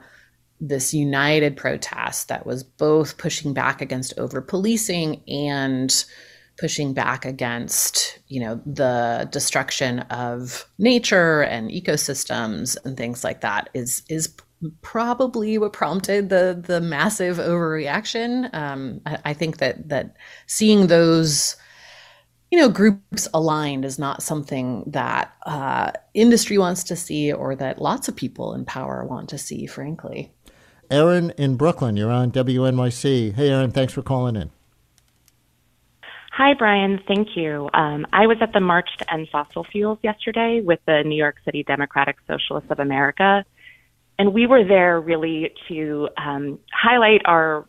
this 0.61 0.93
united 0.93 1.55
protest 1.55 2.27
that 2.27 2.45
was 2.45 2.63
both 2.63 3.17
pushing 3.17 3.53
back 3.53 3.81
against 3.81 4.17
over 4.17 4.41
policing 4.41 5.23
and 5.27 6.05
pushing 6.59 6.93
back 6.93 7.25
against 7.25 8.19
you 8.27 8.39
know 8.39 8.61
the 8.65 9.27
destruction 9.31 9.99
of 10.11 10.65
nature 10.77 11.41
and 11.41 11.71
ecosystems 11.71 12.77
and 12.83 12.97
things 12.97 13.23
like 13.23 13.41
that 13.41 13.69
is 13.73 14.03
is 14.09 14.35
probably 14.81 15.57
what 15.57 15.71
prompted 15.71 16.29
the 16.29 16.61
the 16.67 16.81
massive 16.81 17.37
overreaction 17.37 18.53
um, 18.53 18.99
I, 19.05 19.17
I, 19.25 19.33
think 19.33 19.57
that 19.59 19.87
that 19.87 20.17
seeing 20.47 20.87
those 20.87 21.55
you 22.51 22.59
know 22.59 22.67
groups 22.67 23.27
aligned 23.33 23.85
is 23.85 23.97
not 23.97 24.21
something 24.21 24.83
that 24.87 25.33
uh, 25.45 25.93
industry 26.13 26.57
wants 26.57 26.83
to 26.85 26.97
see 26.97 27.31
or 27.31 27.55
that 27.55 27.81
lots 27.81 28.09
of 28.09 28.17
people 28.17 28.53
in 28.53 28.65
power 28.65 29.05
want 29.05 29.29
to 29.29 29.37
see 29.37 29.65
frankly 29.65 30.33
Erin 30.91 31.31
in 31.37 31.55
Brooklyn, 31.55 31.95
you're 31.97 32.09
on 32.09 32.31
WNYC. 32.31 33.35
Hey, 33.35 33.51
Erin, 33.51 33.69
thanks 33.69 33.93
for 33.93 34.01
calling 34.01 34.35
in. 34.35 34.49
Hi, 36.39 36.53
Brian. 36.53 37.01
Thank 37.05 37.35
you. 37.35 37.69
Um, 37.73 38.07
I 38.13 38.25
was 38.25 38.37
at 38.39 38.53
the 38.53 38.61
March 38.61 38.89
to 38.99 39.13
End 39.13 39.27
Fossil 39.29 39.65
Fuels 39.65 39.99
yesterday 40.01 40.61
with 40.63 40.79
the 40.87 41.03
New 41.05 41.17
York 41.17 41.35
City 41.43 41.63
Democratic 41.63 42.15
Socialists 42.27 42.71
of 42.71 42.79
America. 42.79 43.43
And 44.17 44.33
we 44.33 44.47
were 44.47 44.63
there 44.63 45.01
really 45.01 45.51
to 45.67 46.07
um, 46.15 46.57
highlight 46.71 47.23
our 47.25 47.65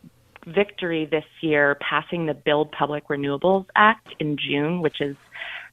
victory 0.47 1.05
this 1.05 1.25
year 1.41 1.77
passing 1.81 2.27
the 2.27 2.33
Build 2.33 2.71
Public 2.71 3.09
Renewables 3.09 3.65
Act 3.75 4.07
in 4.21 4.37
June, 4.37 4.79
which 4.79 5.01
is, 5.01 5.17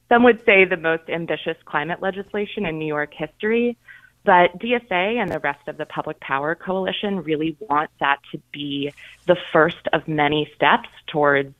some 0.09 0.23
would 0.25 0.43
say, 0.45 0.65
the 0.65 0.75
most 0.75 1.03
ambitious 1.07 1.55
climate 1.63 2.01
legislation 2.01 2.65
in 2.65 2.77
New 2.79 2.85
York 2.85 3.13
history. 3.13 3.77
But 4.25 4.59
DSA 4.59 5.21
and 5.21 5.31
the 5.31 5.39
rest 5.39 5.65
of 5.69 5.77
the 5.77 5.85
Public 5.85 6.19
Power 6.19 6.53
Coalition 6.53 7.23
really 7.23 7.55
want 7.61 7.91
that 8.01 8.17
to 8.33 8.41
be 8.51 8.91
the 9.25 9.37
first 9.53 9.87
of 9.93 10.05
many 10.09 10.51
steps 10.53 10.89
towards 11.07 11.55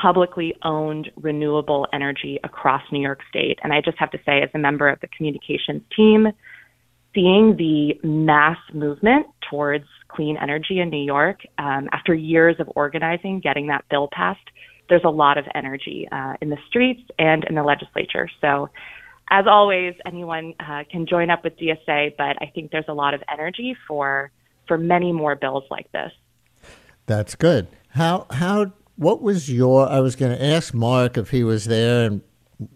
publicly 0.00 0.54
owned 0.62 1.10
renewable 1.16 1.86
energy 1.92 2.38
across 2.44 2.82
New 2.90 3.00
York 3.00 3.20
State. 3.28 3.58
And 3.62 3.72
I 3.72 3.80
just 3.80 3.98
have 3.98 4.10
to 4.12 4.18
say, 4.24 4.42
as 4.42 4.50
a 4.54 4.58
member 4.58 4.88
of 4.88 5.00
the 5.00 5.08
communications 5.08 5.82
team, 5.94 6.28
seeing 7.14 7.56
the 7.56 7.98
mass 8.02 8.58
movement 8.72 9.26
towards 9.50 9.84
clean 10.08 10.36
energy 10.40 10.80
in 10.80 10.90
New 10.90 11.04
York 11.04 11.40
um, 11.58 11.88
after 11.92 12.14
years 12.14 12.56
of 12.58 12.70
organizing, 12.74 13.40
getting 13.40 13.66
that 13.68 13.84
bill 13.90 14.08
passed, 14.12 14.40
there's 14.88 15.04
a 15.04 15.10
lot 15.10 15.38
of 15.38 15.46
energy 15.54 16.08
uh, 16.10 16.34
in 16.40 16.50
the 16.50 16.58
streets 16.68 17.02
and 17.18 17.44
in 17.44 17.54
the 17.54 17.62
legislature. 17.62 18.28
So, 18.40 18.68
as 19.30 19.46
always, 19.46 19.94
anyone 20.04 20.54
uh, 20.60 20.84
can 20.90 21.06
join 21.06 21.30
up 21.30 21.44
with 21.44 21.56
DSA, 21.56 22.16
but 22.18 22.36
I 22.42 22.50
think 22.54 22.70
there's 22.70 22.88
a 22.88 22.92
lot 22.94 23.14
of 23.14 23.22
energy 23.32 23.76
for 23.88 24.30
for 24.68 24.76
many 24.76 25.12
more 25.12 25.34
bills 25.34 25.64
like 25.70 25.90
this. 25.92 26.12
That's 27.06 27.34
good. 27.34 27.68
How 27.90 28.26
how 28.30 28.72
what 29.02 29.20
was 29.20 29.50
your? 29.50 29.88
I 29.88 30.00
was 30.00 30.16
going 30.16 30.36
to 30.36 30.44
ask 30.44 30.72
Mark 30.72 31.18
if 31.18 31.30
he 31.30 31.44
was 31.44 31.66
there 31.66 32.06
and 32.06 32.22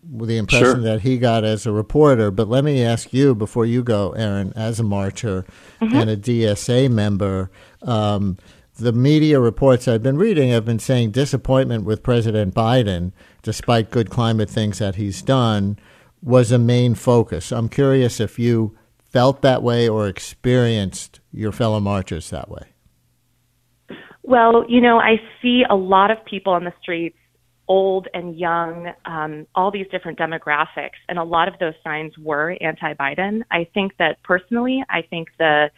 the 0.02 0.36
impression 0.36 0.66
sure. 0.66 0.80
that 0.80 1.02
he 1.02 1.18
got 1.18 1.44
as 1.44 1.66
a 1.66 1.72
reporter. 1.72 2.30
But 2.30 2.48
let 2.48 2.64
me 2.64 2.82
ask 2.82 3.12
you 3.12 3.34
before 3.34 3.64
you 3.64 3.82
go, 3.82 4.12
Erin, 4.12 4.52
as 4.56 4.80
a 4.80 4.82
marcher 4.82 5.44
mm-hmm. 5.80 5.96
and 5.96 6.10
a 6.10 6.16
DSA 6.16 6.90
member. 6.90 7.50
Um, 7.82 8.36
the 8.78 8.92
media 8.92 9.40
reports 9.40 9.88
I've 9.88 10.02
been 10.02 10.18
reading 10.18 10.50
have 10.50 10.64
been 10.64 10.78
saying 10.78 11.12
disappointment 11.12 11.84
with 11.84 12.02
President 12.02 12.54
Biden, 12.54 13.12
despite 13.42 13.90
good 13.90 14.10
climate 14.10 14.50
things 14.50 14.80
that 14.80 14.96
he's 14.96 15.22
done, 15.22 15.78
was 16.22 16.52
a 16.52 16.58
main 16.58 16.94
focus. 16.94 17.52
I'm 17.52 17.68
curious 17.68 18.20
if 18.20 18.38
you 18.38 18.76
felt 18.98 19.40
that 19.42 19.62
way 19.62 19.88
or 19.88 20.08
experienced 20.08 21.20
your 21.32 21.52
fellow 21.52 21.80
marchers 21.80 22.28
that 22.30 22.50
way. 22.50 22.64
Well, 24.26 24.64
you 24.68 24.80
know, 24.80 24.98
I 24.98 25.20
see 25.40 25.62
a 25.68 25.76
lot 25.76 26.10
of 26.10 26.18
people 26.24 26.52
on 26.52 26.64
the 26.64 26.72
streets 26.82 27.16
old 27.68 28.08
and 28.12 28.36
young, 28.36 28.92
um, 29.04 29.46
all 29.54 29.70
these 29.70 29.86
different 29.90 30.18
demographics, 30.18 30.98
and 31.08 31.18
a 31.18 31.22
lot 31.22 31.48
of 31.48 31.54
those 31.60 31.74
signs 31.82 32.12
were 32.18 32.56
anti-Biden. 32.60 33.42
I 33.50 33.68
think 33.72 33.96
that 33.98 34.22
personally, 34.24 34.82
I 34.90 35.02
think 35.02 35.28
the 35.38 35.70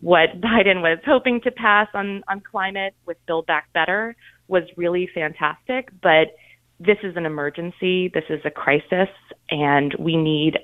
what 0.00 0.28
Biden 0.40 0.82
was 0.82 0.98
hoping 1.06 1.40
to 1.42 1.50
pass 1.50 1.88
on 1.94 2.22
on 2.28 2.40
climate 2.40 2.94
with 3.06 3.16
Build 3.26 3.46
Back 3.46 3.72
Better 3.72 4.14
was 4.48 4.64
really 4.76 5.08
fantastic, 5.14 5.88
but 6.02 6.36
this 6.78 6.98
is 7.02 7.16
an 7.16 7.24
emergency. 7.24 8.08
This 8.12 8.24
is 8.28 8.40
a 8.44 8.50
crisis, 8.50 9.08
and 9.50 9.94
we 9.98 10.16
need 10.16 10.58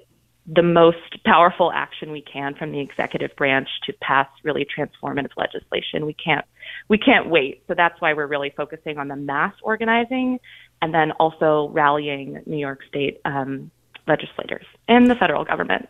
the 0.47 0.63
most 0.63 1.23
powerful 1.25 1.71
action 1.73 2.11
we 2.11 2.21
can 2.21 2.55
from 2.55 2.73
the 2.73 2.81
executive 2.81 3.35
branch 3.37 3.69
to 3.87 3.93
pass 4.01 4.29
really 4.43 4.67
transformative 4.67 5.31
legislation. 5.37 6.05
We 6.05 6.15
can't 6.15 6.45
we 6.89 6.99
can't 6.99 7.29
wait. 7.29 7.63
So 7.69 7.75
that's 7.75 8.01
why 8.01 8.13
we're 8.15 8.27
really 8.27 8.53
focusing 8.57 8.99
on 8.99 9.09
the 9.09 9.17
mass 9.17 9.55
organizing 9.63 10.41
and 10.81 10.93
then 10.93 11.13
also 11.13 11.69
rallying 11.73 12.43
New 12.47 12.57
York 12.57 12.81
State 12.89 13.21
um, 13.25 13.71
legislators 14.09 14.67
and 14.89 15.09
the 15.09 15.15
federal 15.15 15.45
government. 15.45 15.89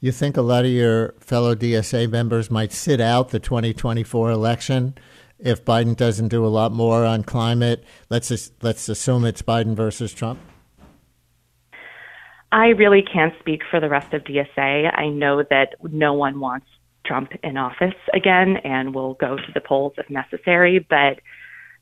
You 0.00 0.12
think 0.12 0.38
a 0.38 0.42
lot 0.42 0.64
of 0.64 0.70
your 0.70 1.12
fellow 1.20 1.54
DSA 1.54 2.10
members 2.10 2.50
might 2.50 2.72
sit 2.72 3.02
out 3.02 3.28
the 3.28 3.38
2024 3.38 4.30
election 4.30 4.94
if 5.38 5.62
Biden 5.64 5.94
doesn't 5.94 6.28
do 6.28 6.44
a 6.44 6.48
lot 6.48 6.72
more 6.72 7.04
on 7.04 7.22
climate? 7.22 7.84
Let's 8.08 8.28
just, 8.28 8.52
let's 8.62 8.88
assume 8.88 9.26
it's 9.26 9.42
Biden 9.42 9.74
versus 9.74 10.14
Trump. 10.14 10.38
I 12.52 12.68
really 12.68 13.02
can't 13.02 13.34
speak 13.38 13.62
for 13.70 13.80
the 13.80 13.88
rest 13.88 14.12
of 14.12 14.24
DSA. 14.24 14.96
I 14.96 15.08
know 15.08 15.42
that 15.50 15.74
no 15.82 16.14
one 16.14 16.40
wants 16.40 16.66
Trump 17.06 17.32
in 17.42 17.56
office 17.56 17.94
again 18.12 18.56
and 18.58 18.94
will 18.94 19.14
go 19.14 19.36
to 19.36 19.52
the 19.54 19.60
polls 19.60 19.94
if 19.98 20.10
necessary. 20.10 20.78
But, 20.78 21.20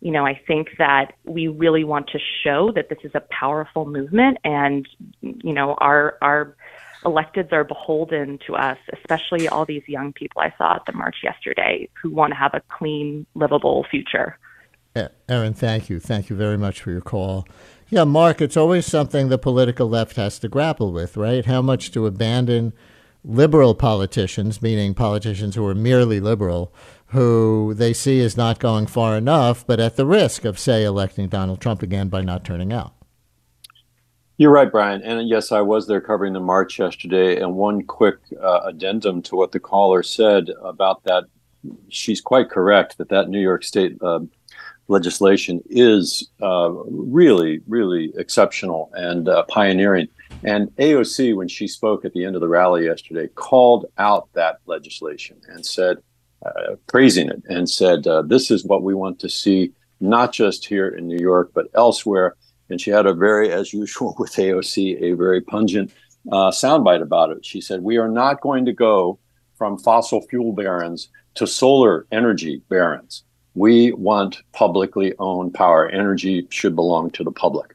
you 0.01 0.13
know, 0.13 0.27
I 0.27 0.41
think 0.47 0.69
that 0.79 1.15
we 1.25 1.49
really 1.49 1.85
want 1.85 2.09
to 2.09 2.19
show 2.45 2.71
that 2.75 2.89
this 2.89 2.99
is 3.03 3.13
a 3.15 3.23
powerful 3.31 3.87
movement 3.87 4.39
and, 4.45 4.87
you 5.23 5.53
know, 5.53 5.75
our, 5.79 6.19
our 6.21 6.55
electeds 7.05 7.53
are 7.53 7.65
beholden 7.65 8.39
to 8.47 8.55
us, 8.55 8.79
especially 8.93 9.49
all 9.49 9.65
these 9.65 9.83
young 9.87 10.13
people 10.13 10.43
I 10.43 10.53
saw 10.59 10.77
at 10.77 10.83
the 10.87 10.93
march 10.93 11.17
yesterday 11.23 11.89
who 12.01 12.11
want 12.11 12.33
to 12.33 12.37
have 12.37 12.53
a 12.55 12.63
clean, 12.69 13.27
livable 13.35 13.87
future. 13.91 14.39
Erin, 15.29 15.55
thank 15.55 15.89
you. 15.89 16.01
Thank 16.01 16.29
you 16.29 16.37
very 16.37 16.59
much 16.59 16.81
for 16.81 16.91
your 16.91 17.01
call. 17.01 17.47
Yeah, 17.91 18.05
Mark, 18.05 18.43
it's 18.43 18.57
always 18.57 18.85
something 18.85 19.29
the 19.29 19.39
political 19.39 19.89
left 19.89 20.17
has 20.17 20.39
to 20.41 20.49
grapple 20.49 20.93
with, 20.93 21.17
right? 21.17 21.47
How 21.47 21.63
much 21.63 21.91
to 21.93 22.07
abandon 22.07 22.75
liberal 23.25 23.75
politicians, 23.75 24.61
meaning 24.61 24.93
politicians 24.93 25.55
who 25.55 25.67
are 25.67 25.75
merely 25.75 26.21
liberal, 26.21 26.71
who 27.07 27.73
they 27.73 27.95
see 27.95 28.21
as 28.21 28.37
not 28.37 28.59
going 28.59 28.87
far 28.87 29.17
enough, 29.17 29.67
but 29.67 29.81
at 29.81 29.97
the 29.97 30.05
risk 30.05 30.45
of, 30.45 30.59
say, 30.59 30.85
electing 30.85 31.29
Donald 31.29 31.63
Trump 31.63 31.83
again 31.83 32.09
by 32.09 32.21
not 32.21 32.45
turning 32.45 32.75
out. 32.75 32.93
You're 34.37 34.53
right, 34.53 34.71
Brian. 34.71 35.03
And 35.03 35.27
yes, 35.27 35.51
I 35.51 35.63
was 35.63 35.87
there 35.87 36.03
covering 36.03 36.35
the 36.35 36.41
march 36.41 36.79
yesterday. 36.79 37.41
And 37.41 37.57
one 37.57 37.83
quick 37.85 38.19
uh, 38.41 38.61
addendum 38.67 39.23
to 39.23 39.37
what 39.37 39.53
the 39.53 39.61
caller 39.61 40.03
said 40.03 40.51
about 40.63 41.05
that. 41.05 41.25
She's 41.89 42.21
quite 42.21 42.51
correct 42.51 42.99
that 42.99 43.09
that 43.09 43.31
New 43.31 43.41
York 43.41 43.65
State 43.65 43.97
uh, 44.01 44.21
legislation 44.89 45.63
is 45.69 46.29
uh, 46.43 46.71
really, 46.71 47.61
really 47.67 48.13
exceptional 48.17 48.91
and 48.95 49.29
uh, 49.29 49.45
pioneering. 49.45 50.09
And 50.43 50.69
AOC, 50.77 51.37
when 51.37 51.49
she 51.49 51.69
spoke 51.69 52.05
at 52.05 52.13
the 52.13 52.25
end 52.25 52.35
of 52.35 52.41
the 52.41 52.49
rally 52.49 52.87
yesterday, 52.87 53.29
called 53.29 53.87
out 53.99 54.29
that 54.33 54.59
legislation 54.67 55.41
and 55.49 55.65
said, 55.65 55.99
uh, 56.45 56.77
praising 56.87 57.29
it, 57.29 57.43
and 57.49 57.69
said, 57.69 58.07
uh, 58.07 58.23
This 58.23 58.51
is 58.51 58.65
what 58.65 58.83
we 58.83 58.95
want 58.95 59.19
to 59.21 59.29
see, 59.29 59.73
not 60.01 60.33
just 60.33 60.65
here 60.65 60.89
in 60.89 61.07
New 61.07 61.19
York, 61.19 61.51
but 61.53 61.67
elsewhere. 61.75 62.37
And 62.71 62.81
she 62.81 62.91
had 62.91 63.07
a 63.07 63.15
very, 63.15 63.51
as 63.51 63.73
usual 63.73 64.15
with 64.19 64.33
AOC, 64.33 65.03
a 65.03 65.13
very 65.13 65.41
pungent 65.41 65.93
uh, 66.31 66.51
soundbite 66.51 67.03
about 67.03 67.31
it. 67.31 67.45
She 67.45 67.61
said, 67.61 67.83
We 67.83 67.97
are 67.97 68.09
not 68.09 68.41
going 68.41 68.65
to 68.67 68.73
go 68.73 69.19
from 69.57 69.79
fossil 69.79 70.23
fuel 70.29 70.53
barons 70.53 71.09
to 71.35 71.47
solar 71.47 72.07
energy 72.13 72.63
barons 72.69 73.25
we 73.59 73.93
want 73.93 74.43
publicly 74.53 75.15
owned 75.19 75.53
power. 75.53 75.89
Energy 75.89 76.47
should 76.51 76.77
belong 76.77 77.11
to 77.11 77.25
the 77.25 77.33
public. 77.33 77.75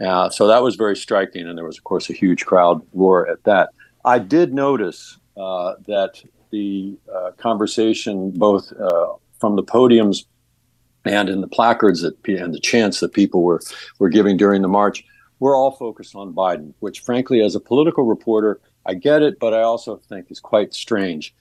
Uh, 0.00 0.30
so 0.30 0.46
that 0.46 0.62
was 0.62 0.76
very 0.76 0.96
striking, 0.96 1.46
and 1.46 1.58
there 1.58 1.64
was, 1.64 1.76
of 1.76 1.84
course, 1.84 2.08
a 2.08 2.12
huge 2.12 2.46
crowd 2.46 2.80
roar 2.94 3.28
at 3.28 3.42
that. 3.44 3.70
I 4.04 4.18
did 4.18 4.54
notice 4.54 5.18
uh, 5.36 5.74
that 5.86 6.22
the 6.50 6.96
uh, 7.14 7.32
conversation, 7.36 8.30
both 8.30 8.72
uh, 8.72 9.12
from 9.40 9.56
the 9.56 9.62
podiums 9.62 10.24
and 11.04 11.28
in 11.28 11.40
the 11.40 11.48
placards 11.48 12.00
that, 12.02 12.16
and 12.26 12.54
the 12.54 12.60
chants 12.60 13.00
that 13.00 13.12
people 13.12 13.42
were 13.42 13.60
were 13.98 14.08
giving 14.08 14.36
during 14.36 14.62
the 14.62 14.68
march, 14.68 15.04
were 15.40 15.54
all 15.54 15.72
focused 15.72 16.14
on 16.14 16.32
Biden. 16.32 16.72
Which, 16.78 17.00
frankly, 17.00 17.42
as 17.42 17.54
a 17.54 17.60
political 17.60 18.04
reporter, 18.04 18.60
I 18.86 18.94
get 18.94 19.22
it, 19.22 19.38
but 19.38 19.52
I 19.52 19.62
also 19.62 19.96
think 20.08 20.30
is 20.30 20.40
quite 20.40 20.72
strange. 20.74 21.34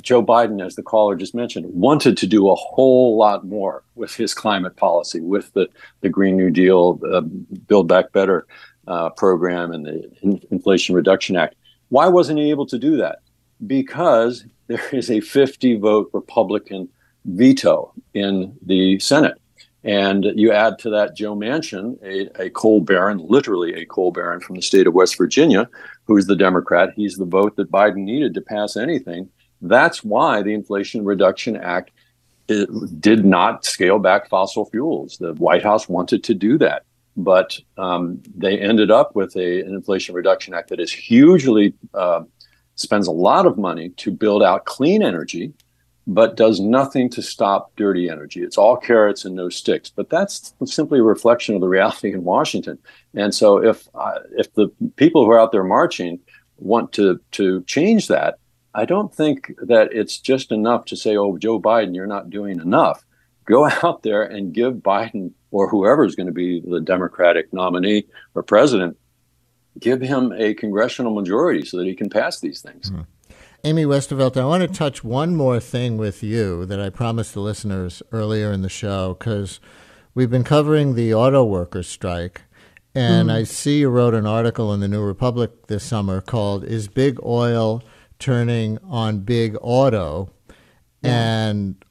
Joe 0.00 0.24
Biden, 0.24 0.64
as 0.64 0.76
the 0.76 0.82
caller 0.82 1.16
just 1.16 1.34
mentioned, 1.34 1.66
wanted 1.66 2.16
to 2.18 2.26
do 2.26 2.48
a 2.48 2.54
whole 2.54 3.16
lot 3.16 3.46
more 3.46 3.82
with 3.94 4.14
his 4.14 4.34
climate 4.34 4.76
policy, 4.76 5.20
with 5.20 5.52
the, 5.52 5.68
the 6.00 6.08
Green 6.08 6.36
New 6.36 6.50
Deal, 6.50 7.00
uh, 7.12 7.20
Build 7.20 7.88
Back 7.88 8.12
Better 8.12 8.46
uh, 8.86 9.10
program, 9.10 9.72
and 9.72 9.86
the 9.86 10.10
In- 10.22 10.40
Inflation 10.50 10.94
Reduction 10.94 11.36
Act. 11.36 11.56
Why 11.88 12.08
wasn't 12.08 12.38
he 12.38 12.50
able 12.50 12.66
to 12.66 12.78
do 12.78 12.96
that? 12.98 13.18
Because 13.66 14.44
there 14.68 14.88
is 14.92 15.10
a 15.10 15.20
50 15.20 15.76
vote 15.76 16.10
Republican 16.12 16.88
veto 17.24 17.92
in 18.14 18.56
the 18.64 18.98
Senate. 19.00 19.36
And 19.82 20.26
you 20.34 20.52
add 20.52 20.78
to 20.80 20.90
that 20.90 21.16
Joe 21.16 21.34
Manchin, 21.34 21.98
a, 22.02 22.44
a 22.44 22.50
coal 22.50 22.82
baron, 22.82 23.18
literally 23.26 23.72
a 23.74 23.86
coal 23.86 24.12
baron 24.12 24.40
from 24.40 24.56
the 24.56 24.62
state 24.62 24.86
of 24.86 24.92
West 24.92 25.16
Virginia, 25.16 25.68
who's 26.04 26.26
the 26.26 26.36
Democrat. 26.36 26.90
He's 26.94 27.16
the 27.16 27.24
vote 27.24 27.56
that 27.56 27.70
Biden 27.72 28.04
needed 28.04 28.34
to 28.34 28.42
pass 28.42 28.76
anything 28.76 29.30
that's 29.62 30.02
why 30.02 30.42
the 30.42 30.54
Inflation 30.54 31.04
Reduction 31.04 31.56
Act 31.56 31.90
did 32.46 33.24
not 33.24 33.64
scale 33.64 33.98
back 33.98 34.28
fossil 34.28 34.64
fuels. 34.66 35.18
The 35.18 35.34
White 35.34 35.62
House 35.62 35.88
wanted 35.88 36.24
to 36.24 36.34
do 36.34 36.58
that, 36.58 36.84
but 37.16 37.58
um, 37.78 38.20
they 38.34 38.58
ended 38.58 38.90
up 38.90 39.14
with 39.14 39.36
a, 39.36 39.60
an 39.60 39.74
Inflation 39.74 40.14
Reduction 40.14 40.54
Act 40.54 40.70
that 40.70 40.80
is 40.80 40.92
hugely 40.92 41.74
uh, 41.94 42.22
spends 42.74 43.06
a 43.06 43.12
lot 43.12 43.46
of 43.46 43.58
money 43.58 43.90
to 43.90 44.10
build 44.10 44.42
out 44.42 44.64
clean 44.64 45.02
energy, 45.02 45.52
but 46.06 46.36
does 46.36 46.58
nothing 46.60 47.08
to 47.10 47.22
stop 47.22 47.70
dirty 47.76 48.08
energy. 48.08 48.42
It's 48.42 48.58
all 48.58 48.76
carrots 48.76 49.24
and 49.24 49.36
no 49.36 49.48
sticks. 49.48 49.90
But 49.90 50.10
that's 50.10 50.54
simply 50.64 50.98
a 50.98 51.04
reflection 51.04 51.54
of 51.54 51.60
the 51.60 51.68
reality 51.68 52.12
in 52.12 52.24
Washington. 52.24 52.78
And 53.14 53.34
so, 53.34 53.62
if 53.62 53.86
uh, 53.94 54.20
if 54.36 54.52
the 54.54 54.68
people 54.96 55.24
who 55.24 55.30
are 55.30 55.38
out 55.38 55.52
there 55.52 55.62
marching 55.62 56.18
want 56.56 56.92
to 56.94 57.20
to 57.32 57.62
change 57.64 58.08
that, 58.08 58.38
I 58.74 58.84
don't 58.84 59.14
think 59.14 59.54
that 59.62 59.92
it's 59.92 60.18
just 60.18 60.52
enough 60.52 60.84
to 60.86 60.96
say, 60.96 61.16
oh, 61.16 61.38
Joe 61.38 61.60
Biden, 61.60 61.94
you're 61.94 62.06
not 62.06 62.30
doing 62.30 62.60
enough. 62.60 63.04
Go 63.44 63.68
out 63.82 64.02
there 64.02 64.22
and 64.22 64.52
give 64.52 64.74
Biden 64.74 65.32
or 65.50 65.68
whoever 65.68 66.04
is 66.04 66.14
going 66.14 66.26
to 66.26 66.32
be 66.32 66.60
the 66.60 66.80
Democratic 66.80 67.52
nominee 67.52 68.06
or 68.34 68.42
president, 68.42 68.96
give 69.78 70.00
him 70.00 70.32
a 70.32 70.54
congressional 70.54 71.14
majority 71.14 71.64
so 71.64 71.76
that 71.76 71.86
he 71.86 71.94
can 71.94 72.08
pass 72.08 72.40
these 72.40 72.60
things. 72.60 72.90
Mm-hmm. 72.90 73.02
Amy 73.62 73.84
Westervelt, 73.84 74.38
I 74.38 74.44
want 74.46 74.62
to 74.62 74.68
touch 74.68 75.04
one 75.04 75.36
more 75.36 75.60
thing 75.60 75.98
with 75.98 76.22
you 76.22 76.64
that 76.64 76.80
I 76.80 76.88
promised 76.88 77.34
the 77.34 77.40
listeners 77.40 78.02
earlier 78.10 78.52
in 78.52 78.62
the 78.62 78.70
show 78.70 79.14
because 79.18 79.60
we've 80.14 80.30
been 80.30 80.44
covering 80.44 80.94
the 80.94 81.12
auto 81.12 81.44
workers 81.44 81.86
strike. 81.86 82.42
And 82.94 83.28
mm. 83.28 83.34
I 83.34 83.44
see 83.44 83.80
you 83.80 83.90
wrote 83.90 84.14
an 84.14 84.26
article 84.26 84.72
in 84.72 84.80
the 84.80 84.88
New 84.88 85.02
Republic 85.02 85.66
this 85.66 85.84
summer 85.84 86.22
called 86.22 86.64
Is 86.64 86.88
Big 86.88 87.18
Oil 87.22 87.82
turning 88.20 88.78
on 88.84 89.20
big 89.20 89.56
auto, 89.60 90.30
yeah. 91.02 91.48
and 91.48 91.84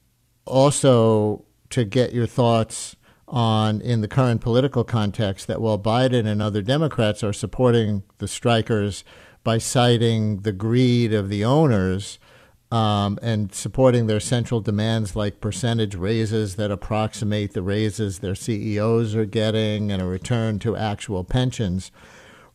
also 0.46 1.44
to 1.70 1.84
get 1.84 2.12
your 2.12 2.26
thoughts 2.26 2.96
on 3.28 3.80
in 3.80 4.00
the 4.00 4.08
current 4.08 4.40
political 4.40 4.82
context 4.82 5.46
that 5.46 5.60
while 5.60 5.78
Biden 5.78 6.26
and 6.26 6.42
other 6.42 6.62
Democrats 6.62 7.22
are 7.22 7.32
supporting 7.32 8.02
the 8.18 8.26
strikers 8.26 9.04
by 9.44 9.58
citing 9.58 10.40
the 10.40 10.52
greed 10.52 11.12
of 11.12 11.28
the 11.28 11.44
owners 11.44 12.18
um, 12.72 13.18
and 13.22 13.52
supporting 13.54 14.06
their 14.06 14.20
central 14.20 14.60
demands 14.60 15.16
like 15.16 15.40
percentage 15.40 15.94
raises 15.94 16.56
that 16.56 16.70
approximate 16.70 17.52
the 17.52 17.62
raises 17.62 18.18
their 18.18 18.34
CEOs 18.34 19.14
are 19.14 19.24
getting 19.24 19.90
and 19.90 20.00
a 20.00 20.06
return 20.06 20.58
to 20.60 20.76
actual 20.76 21.24
pensions. 21.24 21.90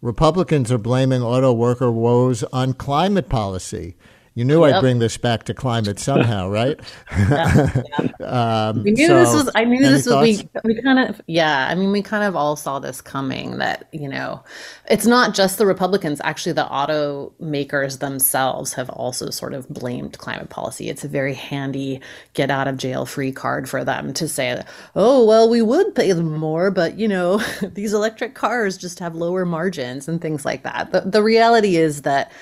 Republicans 0.05 0.71
are 0.71 0.77
blaming 0.77 1.23
auto 1.23 1.51
worker 1.51 1.91
woes 1.91 2.43
on 2.53 2.73
climate 2.73 3.27
policy. 3.27 3.95
You 4.35 4.43
knew 4.43 4.65
Yep. 4.65 4.75
I'd 4.75 4.81
bring 4.81 4.99
this 4.99 5.17
back 5.17 5.43
to 5.43 5.53
climate 5.53 5.97
somehow, 5.97 6.49
right? 6.51 6.77
um, 8.21 8.83
We 8.83 8.91
knew 8.91 9.07
so, 9.07 9.15
this 9.17 9.33
was. 9.33 9.49
I 9.55 9.63
knew 9.63 9.81
this 9.81 10.05
was. 10.05 10.21
We 10.21 10.49
we 10.65 10.81
kind 10.81 10.99
of. 10.99 11.21
Yeah. 11.27 11.67
I 11.69 11.75
mean, 11.75 11.93
we 11.93 12.01
kind 12.01 12.25
of 12.25 12.35
all 12.35 12.57
saw 12.57 12.79
this 12.79 12.99
coming. 12.99 13.57
That 13.59 13.87
you 13.93 14.09
know, 14.09 14.43
it's 14.89 15.05
not 15.05 15.33
just 15.33 15.57
the 15.57 15.65
Republicans. 15.65 16.19
Actually, 16.25 16.51
the 16.51 16.65
automakers 16.65 17.99
themselves 17.99 18.73
have 18.73 18.89
also 18.89 19.29
sort 19.29 19.53
of 19.53 19.69
blamed 19.69 20.17
climate 20.17 20.49
policy. 20.49 20.89
It's 20.89 21.05
a 21.05 21.07
very 21.07 21.33
handy 21.33 22.01
get 22.33 22.51
out 22.51 22.67
of 22.67 22.75
jail 22.75 23.05
free 23.05 23.31
card 23.31 23.69
for 23.69 23.85
them 23.85 24.13
to 24.15 24.27
say, 24.27 24.61
"Oh, 24.95 25.25
well, 25.25 25.49
we 25.49 25.61
would 25.61 25.95
pay 25.95 26.11
them 26.11 26.37
more, 26.37 26.71
but 26.71 26.99
you 26.99 27.07
know, 27.07 27.37
these 27.61 27.93
electric 27.93 28.35
cars 28.35 28.77
just 28.77 28.99
have 28.99 29.15
lower 29.15 29.45
margins 29.45 30.09
and 30.09 30.21
things 30.21 30.43
like 30.43 30.63
that." 30.63 30.91
The 30.91 31.01
the 31.01 31.23
reality 31.23 31.77
is 31.77 32.01
that 32.01 32.33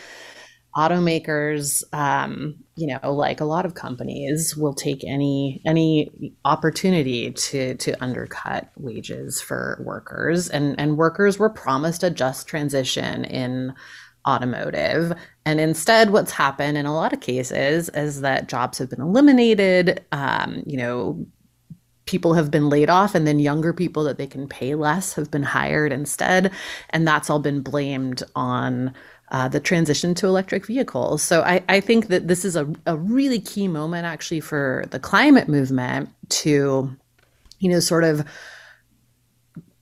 automakers 0.75 1.83
um, 1.93 2.55
you 2.75 2.87
know 2.87 3.13
like 3.13 3.39
a 3.39 3.45
lot 3.45 3.65
of 3.65 3.75
companies 3.75 4.57
will 4.57 4.73
take 4.73 5.03
any 5.03 5.61
any 5.65 6.33
opportunity 6.45 7.31
to 7.31 7.75
to 7.75 8.03
undercut 8.03 8.69
wages 8.77 9.41
for 9.41 9.81
workers. 9.85 10.49
And 10.49 10.79
and 10.79 10.97
workers 10.97 11.37
were 11.37 11.49
promised 11.49 12.03
a 12.03 12.09
just 12.09 12.47
transition 12.47 13.25
in 13.25 13.73
automotive. 14.27 15.13
And 15.45 15.59
instead 15.59 16.11
what's 16.11 16.31
happened 16.31 16.77
in 16.77 16.85
a 16.85 16.95
lot 16.95 17.13
of 17.13 17.19
cases 17.19 17.89
is 17.89 18.21
that 18.21 18.47
jobs 18.47 18.77
have 18.77 18.89
been 18.89 19.01
eliminated. 19.01 20.03
Um, 20.11 20.63
you 20.65 20.77
know 20.77 21.25
people 22.05 22.33
have 22.33 22.51
been 22.51 22.67
laid 22.67 22.89
off 22.89 23.15
and 23.15 23.25
then 23.25 23.39
younger 23.39 23.73
people 23.73 24.03
that 24.03 24.17
they 24.17 24.27
can 24.27 24.47
pay 24.47 24.75
less 24.75 25.13
have 25.13 25.31
been 25.31 25.43
hired 25.43 25.93
instead. 25.93 26.51
And 26.89 27.07
that's 27.07 27.29
all 27.29 27.39
been 27.39 27.61
blamed 27.61 28.23
on 28.35 28.93
uh, 29.33 29.47
the 29.47 29.59
transition 29.59 30.13
to 30.13 30.27
electric 30.27 30.67
vehicles. 30.67 31.23
So 31.23 31.41
I, 31.41 31.63
I 31.67 31.79
think 31.79 32.07
that 32.07 32.27
this 32.27 32.45
is 32.45 32.55
a, 32.55 32.71
a 32.85 32.95
really 32.95 33.39
key 33.39 33.67
moment 33.67 34.05
actually 34.05 34.39
for 34.39 34.85
the 34.91 34.99
climate 34.99 35.49
movement 35.49 36.09
to 36.29 36.95
you 37.59 37.69
know 37.69 37.79
sort 37.79 38.03
of 38.03 38.23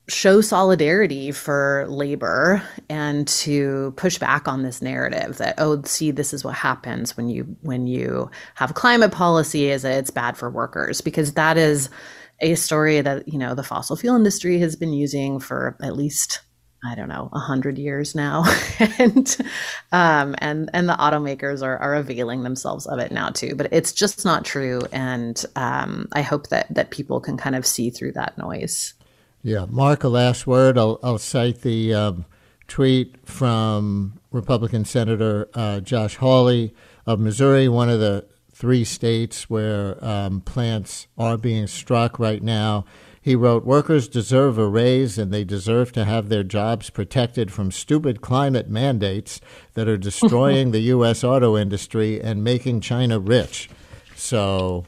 show 0.07 0.41
solidarity 0.41 1.31
for 1.31 1.85
labor 1.89 2.61
and 2.89 3.27
to 3.27 3.93
push 3.95 4.17
back 4.17 4.47
on 4.47 4.63
this 4.63 4.81
narrative 4.81 5.37
that 5.37 5.55
oh 5.57 5.81
see 5.83 6.11
this 6.11 6.33
is 6.33 6.43
what 6.43 6.55
happens 6.55 7.15
when 7.15 7.29
you 7.29 7.43
when 7.61 7.87
you 7.87 8.29
have 8.55 8.73
climate 8.73 9.11
policy 9.11 9.69
is 9.69 9.83
it's 9.83 10.11
bad 10.11 10.37
for 10.37 10.49
workers. 10.49 11.01
Because 11.01 11.33
that 11.33 11.57
is 11.57 11.89
a 12.39 12.55
story 12.55 13.01
that 13.01 13.27
you 13.27 13.37
know 13.37 13.53
the 13.53 13.63
fossil 13.63 13.97
fuel 13.97 14.15
industry 14.15 14.59
has 14.59 14.77
been 14.77 14.93
using 14.93 15.39
for 15.39 15.75
at 15.81 15.97
least 15.97 16.39
I 16.83 16.95
don't 16.95 17.09
know, 17.09 17.29
a 17.31 17.39
hundred 17.39 17.77
years 17.77 18.15
now, 18.15 18.43
and 18.97 19.37
um, 19.91 20.35
and 20.39 20.69
and 20.73 20.89
the 20.89 20.93
automakers 20.93 21.61
are 21.61 21.77
are 21.77 21.95
availing 21.95 22.43
themselves 22.43 22.87
of 22.87 22.97
it 22.99 23.11
now 23.11 23.29
too. 23.29 23.55
But 23.55 23.71
it's 23.71 23.93
just 23.93 24.25
not 24.25 24.45
true, 24.45 24.81
and 24.91 25.43
um, 25.55 26.07
I 26.13 26.21
hope 26.21 26.47
that 26.47 26.73
that 26.73 26.89
people 26.89 27.19
can 27.19 27.37
kind 27.37 27.55
of 27.55 27.65
see 27.65 27.91
through 27.91 28.13
that 28.13 28.37
noise. 28.37 28.95
Yeah, 29.43 29.65
Mark, 29.69 30.03
a 30.03 30.07
last 30.07 30.45
word. 30.45 30.77
I'll, 30.77 30.99
I'll 31.01 31.17
cite 31.17 31.61
the 31.61 31.93
um, 31.95 32.25
tweet 32.67 33.15
from 33.27 34.19
Republican 34.31 34.85
Senator 34.85 35.49
uh, 35.55 35.79
Josh 35.79 36.17
Hawley 36.17 36.75
of 37.07 37.19
Missouri, 37.19 37.67
one 37.67 37.89
of 37.89 37.99
the 37.99 38.25
three 38.51 38.83
states 38.83 39.49
where 39.49 40.03
um, 40.05 40.41
plants 40.41 41.07
are 41.17 41.37
being 41.37 41.65
struck 41.65 42.19
right 42.19 42.43
now. 42.43 42.85
He 43.23 43.35
wrote, 43.35 43.63
Workers 43.63 44.07
deserve 44.07 44.57
a 44.57 44.67
raise 44.67 45.19
and 45.19 45.31
they 45.31 45.43
deserve 45.43 45.91
to 45.91 46.05
have 46.05 46.29
their 46.29 46.43
jobs 46.43 46.89
protected 46.89 47.51
from 47.51 47.71
stupid 47.71 48.19
climate 48.19 48.67
mandates 48.67 49.39
that 49.75 49.87
are 49.87 49.97
destroying 50.09 50.71
the 50.71 50.79
U.S. 50.79 51.23
auto 51.23 51.55
industry 51.55 52.19
and 52.19 52.43
making 52.43 52.81
China 52.81 53.19
rich. 53.19 53.69
So 54.15 54.85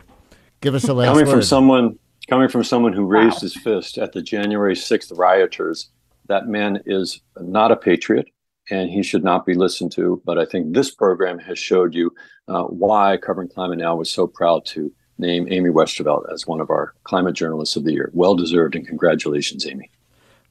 give 0.62 0.74
us 0.74 0.88
a 0.88 0.94
last 0.94 1.10
coming 1.10 1.26
word. 1.26 1.32
from 1.32 1.42
someone 1.44 2.00
coming 2.28 2.50
from 2.50 2.64
someone 2.64 2.94
who 2.94 3.06
raised 3.06 3.42
his 3.42 3.56
fist 3.56 3.98
at 3.98 4.14
the 4.14 4.22
January 4.22 4.76
6th 4.76 5.16
rioters, 5.18 5.90
that 6.28 6.48
man 6.48 6.82
is 6.86 7.22
not 7.38 7.72
a 7.72 7.76
patriot 7.76 8.28
and 8.70 8.90
he 8.90 9.04
should 9.04 9.24
not 9.24 9.46
be 9.46 9.54
listened 9.54 9.92
to. 9.92 10.22
But 10.26 10.40
I 10.40 10.46
think 10.46 10.74
this 10.74 10.90
program 10.90 11.38
has 11.40 11.60
showed 11.60 11.94
you 11.94 12.12
uh, 12.48 12.64
why 12.64 13.18
Covering 13.18 13.50
Climate 13.50 13.80
Now 13.80 13.96
was 13.96 14.10
so 14.10 14.26
proud 14.26 14.66
to 14.68 14.92
name 15.18 15.48
Amy 15.52 15.70
Westervelt 15.70 16.32
as 16.32 16.48
one 16.48 16.62
of 16.62 16.70
our 16.70 16.94
climate 17.04 17.36
journalists 17.36 17.76
of 17.76 17.84
the 17.84 17.94
year. 17.94 18.10
Well 18.14 18.36
deserved, 18.36 18.76
and 18.76 18.88
congratulations, 18.88 19.66
Amy. 19.66 19.90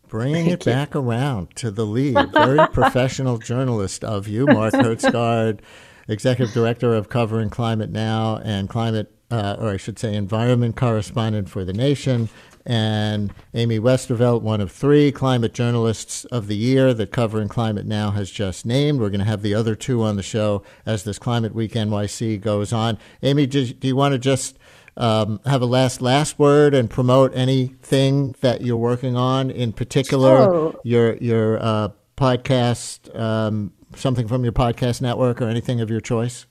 Bringing 0.08 0.48
it 0.48 0.64
back 0.64 0.94
around 0.94 1.56
to 1.56 1.70
the 1.70 1.86
lead. 1.86 2.32
Very 2.32 2.68
professional 2.72 3.38
journalist 3.38 4.04
of 4.04 4.28
you, 4.28 4.46
Mark 4.46 4.74
Hertsgaard, 4.74 5.60
executive 6.06 6.52
director 6.52 6.94
of 6.94 7.08
Covering 7.08 7.48
Climate 7.48 7.90
Now 7.90 8.38
and 8.44 8.68
climate, 8.68 9.10
uh, 9.30 9.56
or 9.58 9.70
I 9.70 9.78
should 9.78 9.98
say, 9.98 10.14
environment 10.14 10.76
correspondent 10.76 11.48
for 11.48 11.64
The 11.64 11.72
Nation, 11.72 12.28
and 12.64 13.32
Amy 13.54 13.78
Westervelt, 13.78 14.42
one 14.42 14.60
of 14.60 14.70
three 14.70 15.10
climate 15.12 15.52
journalists 15.52 16.24
of 16.26 16.46
the 16.46 16.56
year 16.56 16.94
that 16.94 17.10
Covering 17.10 17.48
Climate 17.48 17.86
Now 17.86 18.10
has 18.12 18.30
just 18.30 18.64
named. 18.64 19.00
We're 19.00 19.10
going 19.10 19.20
to 19.20 19.26
have 19.26 19.42
the 19.42 19.54
other 19.54 19.74
two 19.74 20.02
on 20.02 20.16
the 20.16 20.22
show 20.22 20.62
as 20.86 21.04
this 21.04 21.18
Climate 21.18 21.54
Week 21.54 21.72
NYC 21.72 22.40
goes 22.40 22.72
on. 22.72 22.98
Amy, 23.22 23.46
do, 23.46 23.66
do 23.66 23.88
you 23.88 23.96
want 23.96 24.12
to 24.12 24.18
just 24.18 24.58
um, 24.96 25.40
have 25.46 25.62
a 25.62 25.66
last 25.66 26.02
last 26.02 26.38
word 26.38 26.74
and 26.74 26.88
promote 26.90 27.34
anything 27.34 28.34
that 28.40 28.60
you're 28.60 28.76
working 28.76 29.16
on 29.16 29.50
in 29.50 29.72
particular? 29.72 30.44
Sure. 30.44 30.80
Your 30.84 31.16
your 31.16 31.62
uh, 31.62 31.88
podcast, 32.16 33.18
um, 33.18 33.72
something 33.96 34.28
from 34.28 34.44
your 34.44 34.52
podcast 34.52 35.00
network, 35.00 35.40
or 35.40 35.48
anything 35.48 35.80
of 35.80 35.90
your 35.90 36.00
choice. 36.00 36.46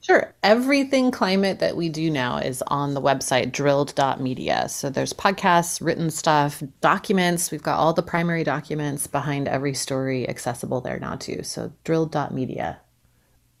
Sure. 0.00 0.34
Everything 0.42 1.10
climate 1.10 1.58
that 1.58 1.76
we 1.76 1.88
do 1.88 2.10
now 2.10 2.38
is 2.38 2.62
on 2.68 2.94
the 2.94 3.02
website 3.02 3.52
drilled.media. 3.52 4.68
So 4.68 4.88
there's 4.88 5.12
podcasts, 5.12 5.84
written 5.84 6.10
stuff, 6.10 6.62
documents. 6.80 7.50
We've 7.50 7.62
got 7.62 7.78
all 7.78 7.92
the 7.92 8.02
primary 8.02 8.42
documents 8.42 9.06
behind 9.06 9.46
every 9.46 9.74
story 9.74 10.28
accessible 10.28 10.80
there 10.80 10.98
now 10.98 11.16
too. 11.16 11.42
So 11.42 11.72
drilled.media. 11.84 12.80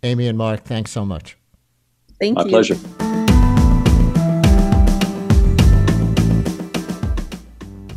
Amy 0.02 0.28
and 0.28 0.38
Mark, 0.38 0.64
thanks 0.64 0.90
so 0.90 1.04
much. 1.04 1.36
Thank 2.18 2.36
My 2.36 2.44
you. 2.44 2.46
My 2.46 2.50
pleasure. 2.50 3.29